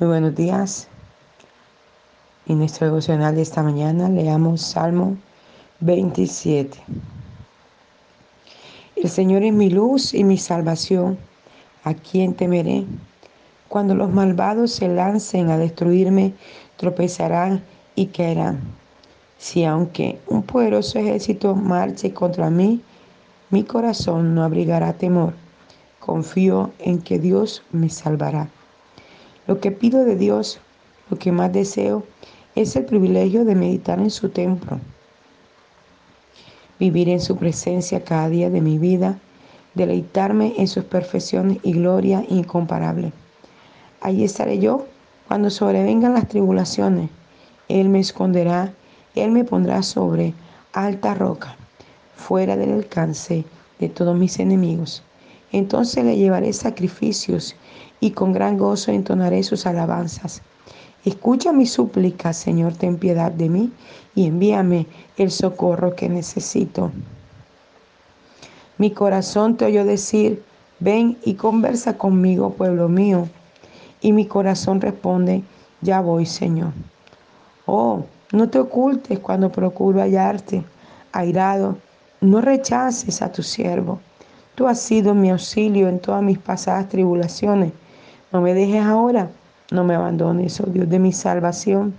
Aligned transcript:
Muy 0.00 0.08
buenos 0.08 0.34
días. 0.34 0.88
En 2.46 2.58
nuestro 2.58 2.88
devocional 2.88 3.36
de 3.36 3.42
esta 3.42 3.62
mañana 3.62 4.08
leamos 4.08 4.60
Salmo 4.60 5.16
27. 5.78 6.76
El 8.96 9.08
Señor 9.08 9.44
es 9.44 9.52
mi 9.52 9.70
luz 9.70 10.12
y 10.12 10.24
mi 10.24 10.36
salvación. 10.36 11.16
¿A 11.84 11.94
quién 11.94 12.34
temeré? 12.34 12.86
Cuando 13.68 13.94
los 13.94 14.10
malvados 14.10 14.72
se 14.72 14.88
lancen 14.88 15.48
a 15.50 15.58
destruirme, 15.58 16.32
tropezarán 16.76 17.62
y 17.94 18.06
caerán. 18.06 18.62
Si 19.38 19.64
aunque 19.64 20.18
un 20.26 20.42
poderoso 20.42 20.98
ejército 20.98 21.54
marche 21.54 22.12
contra 22.12 22.50
mí, 22.50 22.82
mi 23.50 23.62
corazón 23.62 24.34
no 24.34 24.42
abrigará 24.42 24.94
temor. 24.94 25.34
Confío 26.00 26.72
en 26.80 27.00
que 27.00 27.20
Dios 27.20 27.62
me 27.70 27.88
salvará. 27.90 28.48
Lo 29.46 29.60
que 29.60 29.70
pido 29.70 30.04
de 30.04 30.16
Dios, 30.16 30.58
lo 31.10 31.18
que 31.18 31.30
más 31.30 31.52
deseo, 31.52 32.04
es 32.54 32.76
el 32.76 32.86
privilegio 32.86 33.44
de 33.44 33.54
meditar 33.54 33.98
en 33.98 34.10
su 34.10 34.30
templo, 34.30 34.80
vivir 36.78 37.08
en 37.08 37.20
su 37.20 37.36
presencia 37.36 38.04
cada 38.04 38.28
día 38.28 38.48
de 38.48 38.60
mi 38.60 38.78
vida, 38.78 39.18
deleitarme 39.74 40.54
en 40.56 40.66
sus 40.66 40.84
perfecciones 40.84 41.58
y 41.62 41.72
gloria 41.72 42.24
incomparable. 42.28 43.12
Allí 44.00 44.24
estaré 44.24 44.58
yo 44.58 44.86
cuando 45.28 45.50
sobrevengan 45.50 46.14
las 46.14 46.28
tribulaciones. 46.28 47.10
Él 47.68 47.88
me 47.88 48.00
esconderá, 48.00 48.72
Él 49.14 49.30
me 49.30 49.44
pondrá 49.44 49.82
sobre 49.82 50.32
alta 50.72 51.14
roca, 51.14 51.56
fuera 52.16 52.56
del 52.56 52.72
alcance 52.72 53.44
de 53.78 53.88
todos 53.88 54.16
mis 54.16 54.38
enemigos. 54.38 55.02
Entonces 55.52 56.04
le 56.04 56.16
llevaré 56.16 56.52
sacrificios 56.52 57.56
y 58.00 58.10
con 58.10 58.32
gran 58.32 58.58
gozo 58.58 58.92
entonaré 58.92 59.42
sus 59.42 59.66
alabanzas. 59.66 60.42
Escucha 61.04 61.52
mi 61.52 61.66
súplica, 61.66 62.32
Señor, 62.32 62.74
ten 62.74 62.96
piedad 62.96 63.30
de 63.30 63.48
mí 63.50 63.72
y 64.14 64.26
envíame 64.26 64.86
el 65.18 65.30
socorro 65.30 65.94
que 65.94 66.08
necesito. 66.08 66.92
Mi 68.78 68.90
corazón 68.90 69.56
te 69.56 69.66
oyó 69.66 69.84
decir, 69.84 70.42
ven 70.80 71.18
y 71.24 71.34
conversa 71.34 71.98
conmigo, 71.98 72.54
pueblo 72.54 72.88
mío. 72.88 73.28
Y 74.00 74.12
mi 74.12 74.26
corazón 74.26 74.80
responde, 74.80 75.44
ya 75.82 76.00
voy, 76.00 76.26
Señor. 76.26 76.72
Oh, 77.66 78.04
no 78.32 78.48
te 78.48 78.58
ocultes 78.58 79.18
cuando 79.18 79.52
procuro 79.52 80.00
hallarte. 80.00 80.64
Airado, 81.12 81.76
no 82.20 82.40
rechaces 82.40 83.22
a 83.22 83.30
tu 83.30 83.42
siervo. 83.42 84.00
Tú 84.54 84.66
has 84.66 84.80
sido 84.80 85.14
mi 85.14 85.30
auxilio 85.30 85.88
en 85.88 86.00
todas 86.00 86.22
mis 86.22 86.38
pasadas 86.38 86.88
tribulaciones 86.88 87.72
no 88.34 88.40
me 88.40 88.52
dejes 88.52 88.84
ahora, 88.84 89.30
no 89.70 89.84
me 89.84 89.94
abandones, 89.94 90.60
oh 90.60 90.66
Dios 90.66 90.90
de 90.90 90.98
mi 90.98 91.12
salvación. 91.12 91.94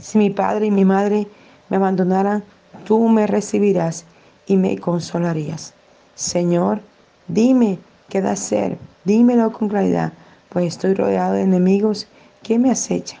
Si 0.00 0.18
mi 0.18 0.30
padre 0.30 0.66
y 0.66 0.70
mi 0.70 0.84
madre 0.84 1.26
me 1.68 1.78
abandonaran, 1.78 2.44
tú 2.84 3.08
me 3.08 3.26
recibirás 3.26 4.04
y 4.46 4.56
me 4.56 4.78
consolarías. 4.78 5.74
Señor, 6.14 6.80
dime 7.26 7.80
qué 8.08 8.20
da 8.20 8.30
hacer, 8.30 8.78
dímelo 9.04 9.50
con 9.50 9.68
claridad, 9.68 10.12
pues 10.48 10.66
estoy 10.66 10.94
rodeado 10.94 11.34
de 11.34 11.42
enemigos 11.42 12.06
que 12.44 12.56
me 12.56 12.70
acechan. 12.70 13.20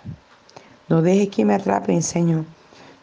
No 0.88 1.02
dejes 1.02 1.30
que 1.30 1.44
me 1.44 1.54
atrapen, 1.54 2.00
Señor. 2.04 2.44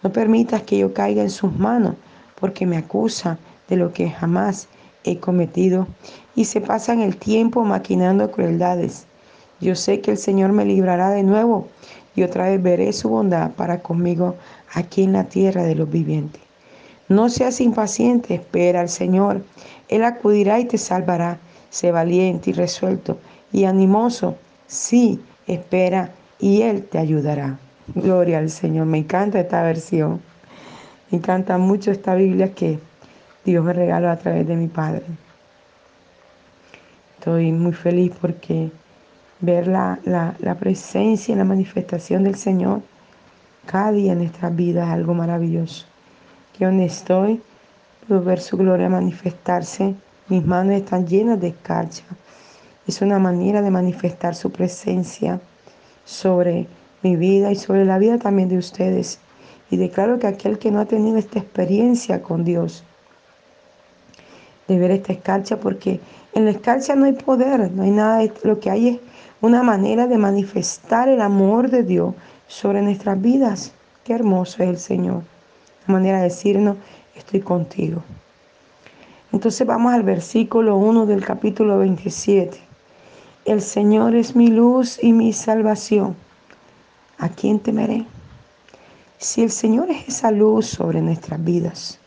No 0.01 0.13
permitas 0.13 0.61
que 0.61 0.77
yo 0.77 0.93
caiga 0.93 1.23
en 1.23 1.29
sus 1.29 1.51
manos, 1.51 1.95
porque 2.39 2.65
me 2.65 2.77
acusa 2.77 3.37
de 3.67 3.75
lo 3.75 3.91
que 3.91 4.09
jamás 4.09 4.69
he 5.03 5.17
cometido 5.17 5.87
y 6.35 6.45
se 6.45 6.61
pasan 6.61 7.01
el 7.01 7.17
tiempo 7.17 7.63
maquinando 7.63 8.31
crueldades. 8.31 9.05
Yo 9.59 9.75
sé 9.75 10.01
que 10.01 10.11
el 10.11 10.17
Señor 10.17 10.51
me 10.51 10.65
librará 10.65 11.11
de 11.11 11.23
nuevo 11.23 11.67
y 12.15 12.23
otra 12.23 12.49
vez 12.49 12.61
veré 12.61 12.93
su 12.93 13.09
bondad 13.09 13.51
para 13.51 13.81
conmigo 13.81 14.35
aquí 14.73 15.03
en 15.03 15.13
la 15.13 15.25
tierra 15.25 15.63
de 15.63 15.75
los 15.75 15.89
vivientes. 15.89 16.41
No 17.09 17.29
seas 17.29 17.61
impaciente, 17.61 18.35
espera 18.35 18.81
al 18.81 18.89
Señor. 18.89 19.43
Él 19.89 20.03
acudirá 20.03 20.59
y 20.59 20.65
te 20.65 20.77
salvará. 20.77 21.37
Sé 21.69 21.91
valiente 21.91 22.51
y 22.51 22.53
resuelto 22.53 23.17
y 23.51 23.65
animoso. 23.65 24.35
Sí, 24.67 25.19
espera 25.47 26.11
y 26.39 26.61
Él 26.61 26.83
te 26.83 26.97
ayudará. 26.97 27.59
Gloria 27.93 28.39
al 28.39 28.49
Señor. 28.49 28.85
Me 28.85 28.99
encanta 28.99 29.39
esta 29.39 29.63
versión. 29.63 30.21
Me 31.09 31.17
encanta 31.17 31.57
mucho 31.57 31.91
esta 31.91 32.15
Biblia 32.15 32.53
que 32.53 32.79
Dios 33.45 33.63
me 33.65 33.73
regaló 33.73 34.09
a 34.09 34.15
través 34.15 34.47
de 34.47 34.55
mi 34.55 34.67
Padre. 34.67 35.03
Estoy 37.17 37.51
muy 37.51 37.73
feliz 37.73 38.13
porque 38.21 38.71
ver 39.41 39.67
la, 39.67 39.97
presencia 40.57 41.33
y 41.33 41.37
la 41.37 41.43
manifestación 41.43 42.23
del 42.23 42.35
Señor 42.35 42.81
cada 43.65 43.91
día 43.91 44.13
en 44.13 44.19
nuestras 44.19 44.55
vidas 44.55 44.87
es 44.87 44.93
algo 44.93 45.13
maravilloso. 45.13 45.85
Que 46.57 46.65
donde 46.65 46.85
estoy, 46.85 47.41
puedo 48.07 48.21
ver 48.23 48.39
su 48.39 48.55
gloria 48.57 48.87
manifestarse. 48.87 49.95
Mis 50.29 50.45
manos 50.45 50.75
están 50.75 51.05
llenas 51.05 51.41
de 51.41 51.49
escarcha. 51.49 52.03
Es 52.87 53.01
una 53.01 53.19
manera 53.19 53.61
de 53.61 53.71
manifestar 53.71 54.35
su 54.35 54.51
presencia 54.51 55.41
sobre 56.05 56.67
mi 57.01 57.17
vida 57.17 57.51
y 57.51 57.55
sobre 57.55 57.83
la 57.83 57.97
vida 57.97 58.17
también 58.17 58.47
de 58.47 58.57
ustedes. 58.57 59.19
Y 59.69 59.77
declaro 59.77 60.19
que 60.19 60.27
aquel 60.27 60.59
que 60.59 60.71
no 60.71 60.79
ha 60.79 60.85
tenido 60.85 61.17
esta 61.17 61.39
experiencia 61.39 62.21
con 62.21 62.43
Dios, 62.45 62.83
de 64.73 64.79
ver 64.79 64.91
esta 64.91 65.13
escarcha, 65.13 65.59
porque 65.59 65.99
en 66.33 66.45
la 66.45 66.51
escarcha 66.51 66.95
no 66.95 67.05
hay 67.05 67.13
poder, 67.13 67.71
no 67.71 67.83
hay 67.83 67.91
nada, 67.91 68.23
lo 68.43 68.59
que 68.59 68.69
hay 68.69 68.87
es 68.87 68.99
una 69.41 69.61
manera 69.63 70.07
de 70.07 70.17
manifestar 70.17 71.09
el 71.09 71.21
amor 71.21 71.69
de 71.69 71.83
Dios 71.83 72.15
sobre 72.47 72.81
nuestras 72.81 73.21
vidas. 73.21 73.73
Qué 74.03 74.13
hermoso 74.13 74.63
es 74.63 74.69
el 74.69 74.77
Señor. 74.77 75.23
Una 75.87 75.99
manera 75.99 76.17
de 76.17 76.25
decirnos, 76.25 76.77
estoy 77.15 77.41
contigo. 77.41 78.01
Entonces 79.31 79.65
vamos 79.65 79.93
al 79.93 80.03
versículo 80.03 80.77
1 80.77 81.05
del 81.05 81.25
capítulo 81.25 81.79
27. 81.79 82.57
El 83.45 83.61
Señor 83.61 84.15
es 84.15 84.35
mi 84.35 84.47
luz 84.47 84.97
y 85.03 85.11
mi 85.11 85.33
salvación. 85.33 86.15
¿A 87.17 87.29
quién 87.29 87.59
temeré? 87.59 88.05
Si 89.17 89.41
el 89.41 89.51
Señor 89.51 89.89
es 89.89 90.07
esa 90.07 90.31
luz 90.31 90.67
sobre 90.67 91.01
nuestras 91.01 91.43
vidas, 91.43 91.99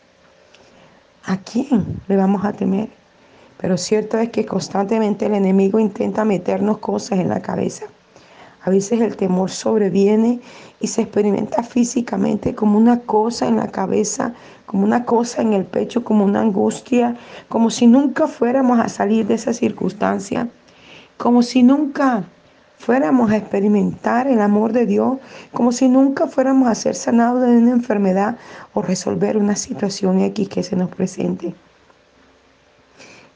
¿A 1.27 1.35
quién 1.35 1.99
le 2.07 2.15
vamos 2.15 2.45
a 2.45 2.53
temer? 2.53 2.87
Pero 3.57 3.77
cierto 3.77 4.17
es 4.17 4.29
que 4.29 4.45
constantemente 4.45 5.25
el 5.25 5.33
enemigo 5.33 5.77
intenta 5.77 6.23
meternos 6.23 6.77
cosas 6.77 7.19
en 7.19 7.27
la 7.27 7.41
cabeza. 7.41 7.87
A 8.61 8.69
veces 8.69 9.01
el 9.01 9.17
temor 9.17 9.51
sobreviene 9.51 10.39
y 10.79 10.87
se 10.87 11.01
experimenta 11.01 11.63
físicamente 11.63 12.55
como 12.55 12.77
una 12.77 13.01
cosa 13.01 13.45
en 13.45 13.57
la 13.57 13.67
cabeza, 13.67 14.35
como 14.65 14.85
una 14.85 15.03
cosa 15.03 15.41
en 15.41 15.51
el 15.51 15.65
pecho, 15.65 16.05
como 16.05 16.23
una 16.23 16.39
angustia, 16.39 17.17
como 17.49 17.71
si 17.71 17.87
nunca 17.87 18.27
fuéramos 18.27 18.79
a 18.79 18.87
salir 18.87 19.27
de 19.27 19.33
esa 19.33 19.51
circunstancia, 19.51 20.47
como 21.17 21.43
si 21.43 21.61
nunca 21.61 22.23
fuéramos 22.77 23.31
a 23.31 23.37
experimentar 23.37 24.27
el 24.27 24.39
amor 24.39 24.71
de 24.71 24.85
Dios, 24.85 25.17
como 25.51 25.71
si 25.71 25.89
nunca 25.89 26.27
fuéramos 26.27 26.69
a 26.69 26.75
ser 26.75 26.95
sanados 26.95 27.41
de 27.41 27.57
una 27.57 27.71
enfermedad 27.71 28.37
o 28.73 28.81
resolver 28.81 29.37
una 29.37 29.55
situación 29.55 30.19
X 30.19 30.47
que 30.47 30.63
se 30.63 30.75
nos 30.75 30.89
presente. 30.89 31.55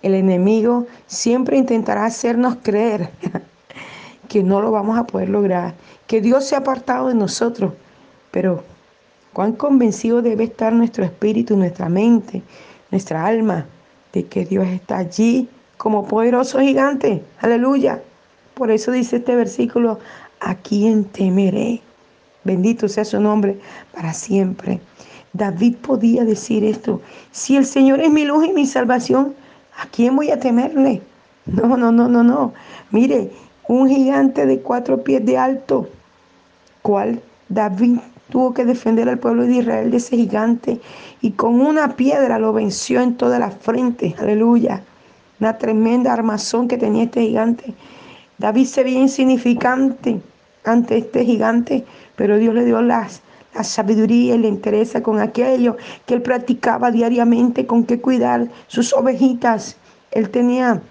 El 0.01 0.15
enemigo 0.15 0.87
siempre 1.07 1.57
intentará 1.57 2.05
hacernos 2.05 2.57
creer 2.61 3.09
que 4.27 4.43
no 4.43 4.61
lo 4.61 4.71
vamos 4.71 4.97
a 4.97 5.05
poder 5.05 5.29
lograr, 5.29 5.73
que 6.07 6.21
Dios 6.21 6.45
se 6.45 6.55
ha 6.55 6.59
apartado 6.59 7.09
de 7.09 7.15
nosotros, 7.15 7.73
pero 8.31 8.63
cuán 9.33 9.53
convencido 9.53 10.21
debe 10.21 10.45
estar 10.45 10.71
nuestro 10.73 11.03
espíritu, 11.03 11.57
nuestra 11.57 11.89
mente, 11.89 12.41
nuestra 12.89 13.25
alma 13.25 13.65
de 14.13 14.25
que 14.25 14.45
Dios 14.45 14.67
está 14.67 14.97
allí 14.97 15.49
como 15.77 16.07
poderoso 16.07 16.59
gigante. 16.59 17.23
Aleluya 17.39 18.01
por 18.53 18.71
eso 18.71 18.91
dice 18.91 19.17
este 19.17 19.35
versículo, 19.35 19.99
¿a 20.39 20.55
quién 20.55 21.05
temeré? 21.05 21.81
Bendito 22.43 22.87
sea 22.87 23.05
su 23.05 23.19
nombre 23.19 23.59
para 23.93 24.13
siempre. 24.13 24.79
David 25.33 25.75
podía 25.77 26.25
decir 26.25 26.63
esto, 26.63 27.01
si 27.31 27.55
el 27.55 27.65
Señor 27.65 28.01
es 28.01 28.11
mi 28.11 28.25
luz 28.25 28.45
y 28.47 28.51
mi 28.51 28.65
salvación, 28.65 29.33
¿a 29.77 29.87
quién 29.87 30.15
voy 30.15 30.29
a 30.31 30.39
temerle? 30.39 31.01
No, 31.45 31.77
no, 31.77 31.91
no, 31.91 32.07
no, 32.07 32.23
no. 32.23 32.53
Mire, 32.91 33.31
un 33.67 33.87
gigante 33.87 34.45
de 34.45 34.59
cuatro 34.59 35.03
pies 35.03 35.25
de 35.25 35.37
alto, 35.37 35.87
cual 36.81 37.21
David 37.47 37.99
tuvo 38.29 38.53
que 38.53 38.65
defender 38.65 39.07
al 39.07 39.19
pueblo 39.19 39.43
de 39.43 39.57
Israel 39.57 39.91
de 39.91 39.97
ese 39.97 40.17
gigante 40.17 40.81
y 41.21 41.31
con 41.31 41.61
una 41.61 41.95
piedra 41.95 42.39
lo 42.39 42.53
venció 42.53 43.01
en 43.01 43.15
toda 43.15 43.39
la 43.39 43.51
frente. 43.51 44.15
Aleluya. 44.19 44.81
Una 45.39 45.57
tremenda 45.57 46.13
armazón 46.13 46.67
que 46.67 46.77
tenía 46.77 47.03
este 47.03 47.21
gigante. 47.21 47.73
David 48.41 48.65
se 48.65 48.83
veía 48.83 48.99
insignificante 48.99 50.19
ante 50.63 50.97
este 50.97 51.23
gigante, 51.23 51.85
pero 52.15 52.39
Dios 52.39 52.55
le 52.55 52.65
dio 52.65 52.81
las, 52.81 53.21
la 53.53 53.63
sabiduría 53.63 54.33
y 54.33 54.39
la 54.39 54.47
interesa 54.47 55.03
con 55.03 55.19
aquello 55.19 55.77
que 56.07 56.15
él 56.15 56.23
practicaba 56.23 56.89
diariamente, 56.89 57.67
con 57.67 57.83
qué 57.83 58.01
cuidar 58.01 58.47
sus 58.65 58.93
ovejitas. 58.93 59.77
Él 60.09 60.31
tenía 60.31 60.81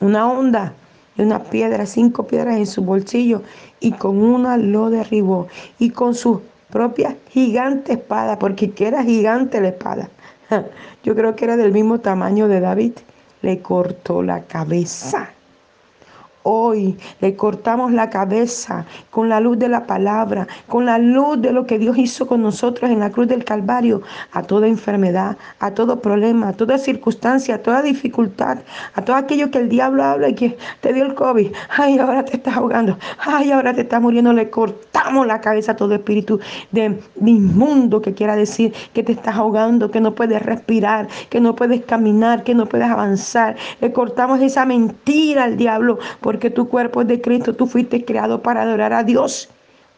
una 0.00 0.30
onda 0.30 0.74
de 1.16 1.24
una 1.24 1.42
piedra, 1.42 1.86
cinco 1.86 2.26
piedras 2.26 2.58
en 2.58 2.66
su 2.66 2.82
bolsillo 2.82 3.40
y 3.80 3.92
con 3.92 4.18
una 4.18 4.58
lo 4.58 4.90
derribó 4.90 5.48
y 5.78 5.88
con 5.88 6.14
su 6.14 6.42
propia 6.70 7.16
gigante 7.30 7.94
espada, 7.94 8.38
porque 8.38 8.72
que 8.72 8.88
era 8.88 9.02
gigante 9.02 9.58
la 9.58 9.68
espada. 9.68 10.10
Yo 11.02 11.14
creo 11.14 11.34
que 11.34 11.46
era 11.46 11.56
del 11.56 11.72
mismo 11.72 12.00
tamaño 12.00 12.46
de 12.46 12.60
David, 12.60 12.92
le 13.40 13.60
cortó 13.60 14.22
la 14.22 14.42
cabeza. 14.42 15.30
Hoy 16.48 16.96
le 17.20 17.34
cortamos 17.34 17.90
la 17.90 18.08
cabeza 18.08 18.86
con 19.10 19.28
la 19.28 19.40
luz 19.40 19.58
de 19.58 19.68
la 19.68 19.84
palabra, 19.84 20.46
con 20.68 20.86
la 20.86 20.96
luz 20.96 21.42
de 21.42 21.50
lo 21.50 21.66
que 21.66 21.76
Dios 21.76 21.98
hizo 21.98 22.28
con 22.28 22.40
nosotros 22.40 22.88
en 22.88 23.00
la 23.00 23.10
cruz 23.10 23.26
del 23.26 23.42
Calvario, 23.44 24.02
a 24.30 24.44
toda 24.44 24.68
enfermedad, 24.68 25.36
a 25.58 25.72
todo 25.72 26.00
problema, 26.00 26.50
a 26.50 26.52
toda 26.52 26.78
circunstancia, 26.78 27.56
a 27.56 27.58
toda 27.58 27.82
dificultad, 27.82 28.58
a 28.94 29.02
todo 29.02 29.16
aquello 29.16 29.50
que 29.50 29.58
el 29.58 29.68
diablo 29.68 30.04
habla 30.04 30.28
y 30.28 30.34
que 30.36 30.56
te 30.82 30.92
dio 30.92 31.04
el 31.04 31.16
COVID. 31.16 31.50
Ay, 31.76 31.98
ahora 31.98 32.24
te 32.24 32.36
estás 32.36 32.56
ahogando. 32.56 32.96
Ay, 33.18 33.50
ahora 33.50 33.74
te 33.74 33.80
estás 33.80 34.00
muriendo. 34.00 34.32
Le 34.32 34.48
cortamos 34.48 35.26
la 35.26 35.40
cabeza 35.40 35.72
a 35.72 35.76
todo 35.76 35.94
espíritu 35.96 36.38
de 36.70 36.96
inmundo 37.24 38.00
que 38.00 38.14
quiera 38.14 38.36
decir 38.36 38.72
que 38.92 39.02
te 39.02 39.10
estás 39.10 39.34
ahogando, 39.34 39.90
que 39.90 40.00
no 40.00 40.14
puedes 40.14 40.40
respirar, 40.40 41.08
que 41.28 41.40
no 41.40 41.56
puedes 41.56 41.84
caminar, 41.84 42.44
que 42.44 42.54
no 42.54 42.66
puedes 42.66 42.88
avanzar. 42.88 43.56
Le 43.80 43.92
cortamos 43.92 44.40
esa 44.40 44.64
mentira 44.64 45.42
al 45.42 45.56
diablo 45.56 45.98
porque 46.36 46.50
tu 46.50 46.68
cuerpo 46.68 47.00
es 47.00 47.08
de 47.08 47.18
Cristo, 47.18 47.54
tú 47.54 47.66
fuiste 47.66 48.04
creado 48.04 48.42
para 48.42 48.60
adorar 48.60 48.92
a 48.92 49.02
Dios. 49.02 49.48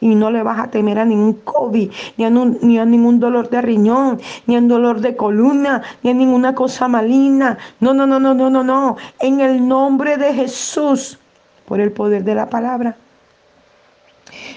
Y 0.00 0.14
no 0.14 0.30
le 0.30 0.44
vas 0.44 0.60
a 0.60 0.70
temer 0.70 1.00
a 1.00 1.04
ningún 1.04 1.32
COVID, 1.32 1.90
ni 2.16 2.24
a, 2.24 2.30
ni 2.30 2.78
a 2.78 2.84
ningún 2.84 3.18
dolor 3.18 3.50
de 3.50 3.60
riñón, 3.60 4.20
ni 4.46 4.54
a 4.54 4.60
un 4.60 4.68
dolor 4.68 5.00
de 5.00 5.16
columna, 5.16 5.82
ni 6.04 6.10
a 6.10 6.14
ninguna 6.14 6.54
cosa 6.54 6.86
maligna. 6.86 7.58
No, 7.80 7.92
no, 7.92 8.06
no, 8.06 8.20
no, 8.20 8.34
no, 8.34 8.50
no, 8.50 8.62
no. 8.62 8.96
En 9.18 9.40
el 9.40 9.66
nombre 9.66 10.16
de 10.16 10.32
Jesús, 10.32 11.18
por 11.66 11.80
el 11.80 11.90
poder 11.90 12.22
de 12.22 12.36
la 12.36 12.48
palabra. 12.48 12.94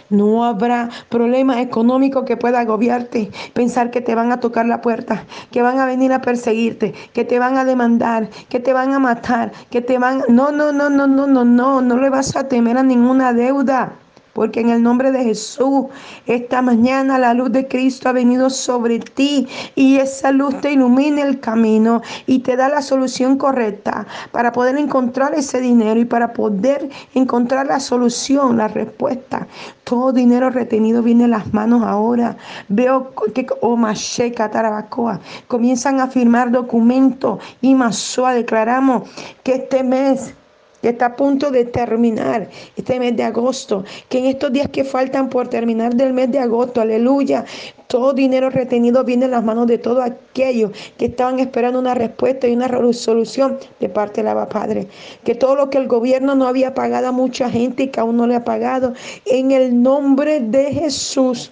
No 0.10 0.44
habrá 0.46 0.90
problema 1.10 1.62
económico 1.62 2.26
que 2.26 2.38
pueda 2.38 2.60
agobiarte, 2.60 3.32
pensar 3.54 3.92
que 3.92 4.02
te 4.02 4.16
van 4.16 4.32
a 4.32 4.40
tocar 4.40 4.66
la 4.66 4.82
puerta, 4.82 5.26
que 5.52 5.62
van 5.62 5.80
a 5.80 5.86
venir 5.86 6.12
a 6.14 6.22
perseguirte, 6.22 6.94
que 7.14 7.26
te 7.26 7.40
van 7.40 7.58
a 7.58 7.66
demandar, 7.66 8.30
que 8.50 8.60
te 8.60 8.74
van 8.74 8.94
a 8.94 9.00
matar, 9.00 9.52
que 9.70 9.82
te 9.82 9.98
van... 9.98 10.24
No, 10.28 10.52
no, 10.52 10.72
no, 10.72 10.90
no, 10.90 11.08
no, 11.08 11.28
no, 11.28 11.46
no, 11.46 11.82
no 11.82 11.98
le 11.98 12.10
vas 12.10 12.36
a 12.36 12.48
temer 12.48 12.78
a 12.78 12.84
ninguna 12.84 13.34
deuda. 13.34 14.01
Porque 14.34 14.62
en 14.62 14.70
el 14.70 14.82
nombre 14.82 15.12
de 15.12 15.24
Jesús, 15.24 15.86
esta 16.26 16.62
mañana 16.62 17.18
la 17.18 17.34
luz 17.34 17.52
de 17.52 17.68
Cristo 17.68 18.10
ha 18.10 18.14
venido 18.14 18.50
sobre 18.50 19.00
ti 19.00 19.48
y 19.76 19.98
esa 19.98 20.32
luz 20.32 20.60
te 20.62 20.72
ilumina 20.72 21.22
el 21.22 21.40
camino 21.40 22.02
y 22.26 22.40
te 22.40 22.56
da 22.56 22.70
la 22.70 22.82
solución 22.82 23.38
correcta 23.38 24.08
para 24.32 24.52
poder 24.52 24.78
encontrar 24.78 25.34
ese 25.36 25.60
dinero 25.60 26.00
y 26.00 26.06
para 26.06 26.34
poder 26.34 26.90
encontrar 27.14 27.68
la 27.68 27.80
solución, 27.80 28.58
la 28.58 28.68
respuesta. 28.68 29.48
Todo 29.84 30.14
dinero 30.14 30.50
retenido 30.50 31.04
viene 31.04 31.26
en 31.26 31.32
las 31.32 31.54
manos 31.54 31.84
ahora. 31.84 32.38
Veo 32.70 33.12
que 33.34 33.48
Omasheka 33.62 34.46
oh, 34.46 34.50
Tarabacoa 34.50 35.20
comienzan 35.48 36.00
a 36.00 36.08
firmar 36.08 36.52
documentos 36.52 37.40
y 37.62 37.76
Masua 37.76 38.34
declaramos 38.34 39.10
que 39.44 39.56
este 39.56 39.84
mes 39.84 40.34
que 40.82 40.90
está 40.90 41.08
a 41.08 41.16
punto 41.16 41.52
de 41.52 41.66
terminar 41.66 42.50
este 42.76 43.00
mes 43.00 43.16
de 43.16 43.24
agosto, 43.24 43.84
que 44.10 44.20
en 44.20 44.26
estos 44.26 44.52
días 44.52 44.70
que 44.70 44.84
faltan 44.84 45.30
por 45.30 45.48
terminar 45.48 45.96
del 45.96 46.14
mes 46.14 46.32
de 46.32 46.40
agosto, 46.40 46.82
aleluya, 46.82 47.46
todo 47.88 48.14
dinero 48.14 48.50
retenido 48.50 49.04
viene 49.04 49.26
en 49.26 49.32
las 49.32 49.44
manos 49.44 49.68
de 49.68 49.78
todos 49.78 50.04
aquellos 50.04 50.72
que 50.98 51.06
estaban 51.06 51.40
esperando 51.40 51.80
una 51.80 51.94
respuesta 51.94 52.48
y 52.48 52.54
una 52.54 52.68
resolución 52.68 53.58
de 53.80 53.90
parte 53.90 54.24
de 54.24 54.34
la 54.34 54.48
Padre. 54.48 54.88
Que 55.24 55.36
todo 55.36 55.56
lo 55.56 55.70
que 55.70 55.78
el 55.78 55.88
gobierno 55.88 56.36
no 56.36 56.48
había 56.48 56.74
pagado 56.74 57.08
a 57.10 57.12
mucha 57.12 57.50
gente 57.50 57.84
y 57.84 57.88
que 57.88 58.00
aún 58.00 58.18
no 58.18 58.28
le 58.28 58.36
ha 58.36 58.44
pagado, 58.44 58.94
en 59.26 59.52
el 59.52 59.82
nombre 59.82 60.40
de 60.40 60.72
Jesús 60.72 61.52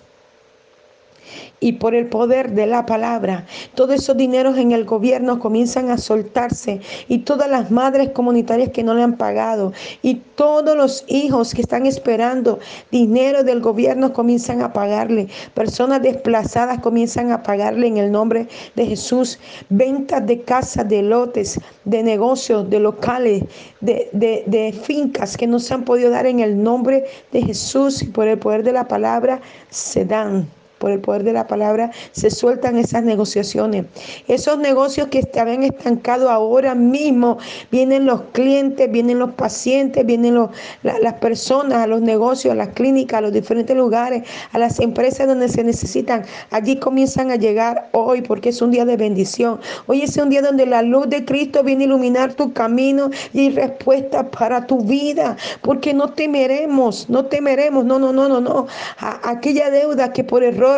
y 1.60 1.74
por 1.74 1.96
el 1.96 2.08
poder 2.08 2.52
de 2.52 2.66
la 2.66 2.86
palabra, 2.86 3.46
todos 3.76 3.96
esos 3.96 4.18
dineros 4.18 4.58
en 4.58 4.72
el 4.72 4.86
gobierno 4.86 5.40
comienzan 5.40 5.90
a 5.90 5.98
soltarse 5.98 6.82
y 7.08 7.20
todas 7.20 7.50
las 7.50 7.72
madres 7.72 8.10
comunitarias 8.12 8.70
que 8.70 8.84
no 8.84 8.94
le 8.94 9.04
han 9.04 9.18
pagado 9.18 9.74
y 10.02 10.16
todos 10.36 10.76
los 10.78 11.04
hijos 11.08 11.54
que 11.54 11.62
están 11.62 11.86
esperando 11.86 12.60
dinero 12.92 13.44
del 13.44 13.60
gobierno 13.62 14.14
comienzan 14.14 14.62
a 14.62 14.74
pagarle. 14.74 15.28
Personas 15.54 16.02
desplazadas 16.02 16.80
comienzan 16.80 17.32
a 17.32 17.44
pagarle 17.44 17.88
en 17.88 17.98
el 17.98 18.12
nombre 18.12 18.48
de 18.76 18.86
Jesús. 18.86 19.40
Ventas 19.70 20.26
de 20.26 20.42
casas, 20.42 20.88
de 20.88 21.02
lotes, 21.02 21.60
de 21.86 22.04
negocios, 22.04 22.70
de 22.70 22.80
locales, 22.80 23.44
de, 23.82 24.10
de 24.14 24.74
fincas 24.74 25.36
que 25.38 25.48
no 25.48 25.60
se 25.60 25.74
han 25.74 25.84
podido 25.84 26.10
dar 26.10 26.26
en 26.26 26.40
el 26.40 26.62
nombre 26.62 27.06
de 27.32 27.42
Jesús 27.42 28.02
y 28.02 28.08
por 28.08 28.28
el 28.28 28.40
poder 28.40 28.64
de 28.64 28.74
la 28.74 28.88
palabra 28.88 29.42
se 29.70 30.06
dan 30.06 30.48
por 30.80 30.92
el 30.92 31.00
poder 31.00 31.24
de 31.24 31.34
la 31.34 31.46
palabra, 31.46 31.92
se 32.12 32.32
sueltan 32.32 32.78
esas 32.78 33.04
negociaciones. 33.04 33.86
Esos 34.28 34.58
negocios 34.58 35.10
que 35.10 35.20
estaban 35.20 35.64
estancados 35.64 36.30
ahora 36.30 36.74
mismo, 36.74 37.38
vienen 37.72 38.06
los 38.06 38.22
clientes, 38.32 38.90
vienen 38.92 39.20
los 39.20 39.32
pacientes, 39.32 40.06
vienen 40.06 40.40
las 40.84 41.14
personas 41.16 41.84
a 41.84 41.88
los 41.88 42.02
negocios, 42.02 42.54
a 42.54 42.56
las 42.56 42.70
clínicas, 42.70 43.20
a 43.20 43.22
los 43.22 43.34
diferentes 43.34 43.76
lugares, 43.76 44.24
a 44.52 44.58
las 44.58 44.80
empresas 44.80 45.28
donde 45.28 45.50
se 45.50 45.64
necesitan. 45.64 46.24
Allí 46.50 46.78
comienzan 46.78 47.32
a 47.32 47.36
llegar 47.36 47.90
hoy 47.92 48.22
porque 48.22 48.50
es 48.50 48.62
un 48.62 48.72
día 48.72 48.86
de 48.86 48.98
bendición. 48.98 49.60
Hoy 49.88 50.02
es 50.04 50.16
un 50.18 50.30
día 50.30 50.42
donde 50.42 50.66
la 50.66 50.82
luz 50.82 51.10
de 51.10 51.26
Cristo 51.26 51.64
viene 51.64 51.84
a 51.84 51.88
iluminar 51.88 52.34
tu 52.34 52.54
camino 52.54 53.10
y 53.34 53.50
respuesta 53.50 54.30
para 54.32 54.66
tu 54.66 54.82
vida, 54.82 55.36
porque 55.62 55.94
no 55.94 56.14
temeremos, 56.14 57.10
no 57.10 57.26
temeremos, 57.26 57.86
no, 57.86 58.00
no, 58.00 58.14
no, 58.14 58.30
no, 58.30 58.40
no, 58.40 58.68
a 59.00 59.30
aquella 59.30 59.70
deuda 59.70 60.14
que 60.14 60.24
por 60.24 60.44
error 60.44 60.69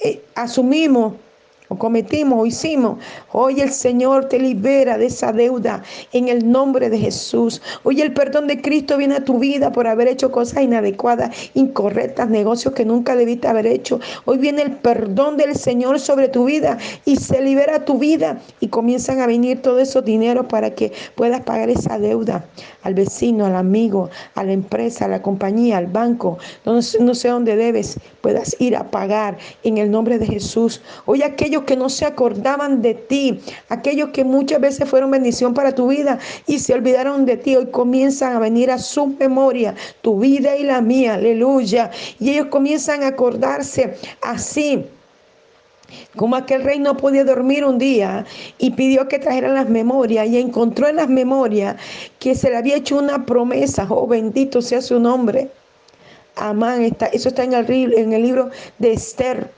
eh, 0.00 0.22
asumimos 0.34 1.14
o 1.68 1.76
cometimos 1.76 2.38
o 2.40 2.46
hicimos, 2.46 2.98
hoy 3.32 3.60
el 3.60 3.70
Señor 3.70 4.26
te 4.26 4.38
libera 4.38 4.96
de 4.96 5.06
esa 5.06 5.32
deuda 5.32 5.82
en 6.12 6.28
el 6.28 6.50
nombre 6.50 6.88
de 6.88 6.98
Jesús. 6.98 7.60
Hoy 7.84 8.00
el 8.00 8.12
perdón 8.12 8.46
de 8.46 8.60
Cristo 8.60 8.96
viene 8.96 9.16
a 9.16 9.24
tu 9.24 9.38
vida 9.38 9.70
por 9.70 9.86
haber 9.86 10.08
hecho 10.08 10.30
cosas 10.30 10.62
inadecuadas, 10.62 11.50
incorrectas, 11.54 12.30
negocios 12.30 12.74
que 12.74 12.84
nunca 12.84 13.16
debiste 13.16 13.48
haber 13.48 13.66
hecho. 13.66 14.00
Hoy 14.24 14.38
viene 14.38 14.62
el 14.62 14.72
perdón 14.72 15.36
del 15.36 15.56
Señor 15.56 16.00
sobre 16.00 16.28
tu 16.28 16.46
vida 16.46 16.78
y 17.04 17.16
se 17.16 17.42
libera 17.42 17.84
tu 17.84 17.98
vida 17.98 18.40
y 18.60 18.68
comienzan 18.68 19.20
a 19.20 19.26
venir 19.26 19.60
todos 19.60 19.82
esos 19.82 20.04
dineros 20.04 20.46
para 20.46 20.74
que 20.74 20.92
puedas 21.16 21.42
pagar 21.42 21.68
esa 21.68 21.98
deuda 21.98 22.46
al 22.82 22.94
vecino, 22.94 23.44
al 23.44 23.56
amigo, 23.56 24.08
a 24.34 24.44
la 24.44 24.52
empresa, 24.52 25.04
a 25.04 25.08
la 25.08 25.20
compañía, 25.20 25.76
al 25.76 25.86
banco, 25.86 26.38
no, 26.64 26.74
no 26.74 27.14
sé 27.14 27.28
dónde 27.28 27.56
debes, 27.56 27.98
puedas 28.28 28.54
ir 28.58 28.76
a 28.76 28.90
pagar 28.90 29.38
en 29.64 29.78
el 29.78 29.90
nombre 29.90 30.18
de 30.18 30.26
Jesús. 30.26 30.82
Hoy 31.06 31.22
aquellos 31.22 31.62
que 31.62 31.78
no 31.78 31.88
se 31.88 32.04
acordaban 32.04 32.82
de 32.82 32.92
ti, 32.92 33.40
aquellos 33.70 34.10
que 34.10 34.22
muchas 34.22 34.60
veces 34.60 34.86
fueron 34.86 35.10
bendición 35.10 35.54
para 35.54 35.74
tu 35.74 35.88
vida 35.88 36.18
y 36.46 36.58
se 36.58 36.74
olvidaron 36.74 37.24
de 37.24 37.38
ti, 37.38 37.56
hoy 37.56 37.68
comienzan 37.68 38.34
a 38.34 38.38
venir 38.38 38.70
a 38.70 38.76
su 38.76 39.06
memoria, 39.06 39.74
tu 40.02 40.20
vida 40.20 40.58
y 40.58 40.64
la 40.64 40.82
mía, 40.82 41.14
aleluya. 41.14 41.90
Y 42.20 42.32
ellos 42.32 42.48
comienzan 42.50 43.02
a 43.02 43.06
acordarse 43.06 43.96
así. 44.20 44.84
Como 46.14 46.36
aquel 46.36 46.64
rey 46.64 46.78
no 46.78 46.98
podía 46.98 47.24
dormir 47.24 47.64
un 47.64 47.78
día 47.78 48.26
y 48.58 48.72
pidió 48.72 49.08
que 49.08 49.18
trajeran 49.18 49.54
las 49.54 49.70
memorias 49.70 50.28
y 50.28 50.36
encontró 50.36 50.86
en 50.86 50.96
las 50.96 51.08
memorias 51.08 51.76
que 52.18 52.34
se 52.34 52.50
le 52.50 52.58
había 52.58 52.76
hecho 52.76 52.98
una 52.98 53.24
promesa, 53.24 53.86
oh 53.88 54.06
bendito 54.06 54.60
sea 54.60 54.82
su 54.82 55.00
nombre. 55.00 55.48
Amán, 56.38 56.82
está, 56.82 57.06
eso 57.06 57.28
está 57.28 57.44
en 57.44 57.52
el, 57.52 57.94
en 57.94 58.12
el 58.12 58.22
libro 58.22 58.50
de 58.78 58.92
Esther. 58.92 59.50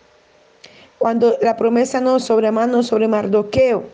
Cuando 0.99 1.37
la 1.41 1.57
promesa 1.57 2.01
no 2.01 2.21
sobre 2.21 2.51
mano 2.51 2.83
sobre 2.83 3.09
Mardoqueo, 3.09 3.85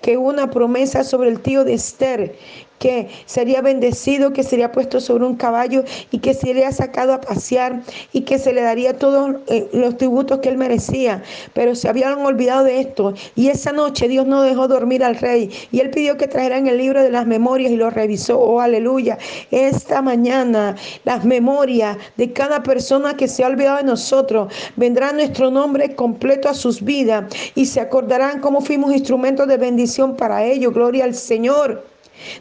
que 0.00 0.16
una 0.16 0.50
promesa 0.50 1.04
sobre 1.04 1.30
el 1.30 1.40
tío 1.40 1.62
de 1.64 1.74
Esther, 1.74 2.34
que 2.78 3.08
sería 3.26 3.60
bendecido, 3.62 4.32
que 4.32 4.42
sería 4.42 4.72
puesto 4.72 5.00
sobre 5.00 5.24
un 5.24 5.36
caballo 5.36 5.84
y 6.10 6.18
que 6.18 6.34
sería 6.34 6.72
sacado 6.72 7.12
a 7.12 7.20
pasear 7.20 7.82
y 8.12 8.22
que 8.22 8.38
se 8.38 8.52
le 8.52 8.62
daría 8.62 8.96
todos 8.96 9.36
eh, 9.48 9.68
los 9.72 9.96
tributos 9.96 10.38
que 10.40 10.48
él 10.48 10.58
merecía. 10.58 11.22
Pero 11.54 11.74
se 11.74 11.88
habían 11.88 12.18
olvidado 12.18 12.64
de 12.64 12.80
esto 12.80 13.14
y 13.34 13.48
esa 13.48 13.72
noche 13.72 14.08
Dios 14.08 14.26
no 14.26 14.42
dejó 14.42 14.68
dormir 14.68 15.04
al 15.04 15.16
rey 15.16 15.50
y 15.72 15.80
él 15.80 15.90
pidió 15.90 16.16
que 16.16 16.28
trajeran 16.28 16.66
el 16.66 16.78
libro 16.78 17.02
de 17.02 17.10
las 17.10 17.26
memorias 17.26 17.70
y 17.72 17.76
lo 17.76 17.90
revisó. 17.90 18.38
Oh, 18.38 18.60
aleluya. 18.60 19.18
Esta 19.50 20.02
mañana 20.02 20.76
las 21.04 21.24
memorias 21.24 21.96
de 22.16 22.32
cada 22.32 22.62
persona 22.62 23.16
que 23.16 23.28
se 23.28 23.44
ha 23.44 23.48
olvidado 23.48 23.78
de 23.78 23.84
nosotros 23.84 24.52
vendrá 24.76 25.12
nuestro 25.12 25.50
nombre 25.50 25.94
completo 25.94 26.48
a 26.48 26.54
sus 26.54 26.82
vidas 26.82 27.24
y 27.54 27.66
se 27.66 27.80
acordarán 27.80 28.40
cómo 28.40 28.60
fuimos 28.60 28.92
instrumentos 28.92 29.48
de 29.48 29.56
bendición 29.56 30.16
para 30.16 30.44
ellos. 30.44 30.72
Gloria 30.72 31.04
al 31.04 31.14
Señor. 31.14 31.84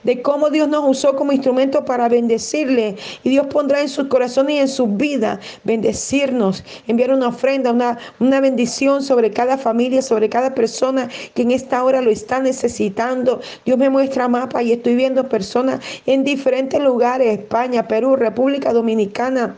De 0.04 0.22
cómo 0.22 0.50
Dios 0.50 0.68
nos 0.68 0.88
usó 0.88 1.16
como 1.16 1.32
instrumento 1.32 1.86
para 1.86 2.10
bendecirle. 2.10 2.96
Y 3.24 3.30
Dios 3.30 3.48
pondrá 3.48 3.82
en 3.82 3.90
sus 3.90 4.08
corazones 4.08 4.56
y 4.56 4.60
en 4.60 4.68
sus 4.68 4.96
vidas 4.98 5.40
bendecirnos, 5.64 6.64
enviar 6.88 7.12
una 7.12 7.28
ofrenda, 7.28 7.72
una, 7.72 7.98
una 8.20 8.40
bendición 8.40 9.04
sobre 9.04 9.32
cada 9.32 9.58
familia, 9.58 10.02
sobre 10.02 10.30
cada 10.30 10.54
persona 10.54 11.10
que 11.34 11.42
en 11.44 11.52
esta 11.52 11.84
hora 11.84 12.02
lo 12.02 12.12
está 12.12 12.40
necesitando. 12.40 13.42
Dios 13.66 13.78
me 13.78 13.90
muestra 13.90 14.28
mapa 14.28 14.64
y 14.64 14.72
estoy 14.72 14.96
viendo 14.96 15.28
personas 15.30 15.80
en 16.06 16.24
diferentes 16.24 16.82
lugares, 16.82 17.40
España, 17.40 17.88
Perú, 17.88 18.16
República 18.16 18.74
Dominicana 18.74 19.56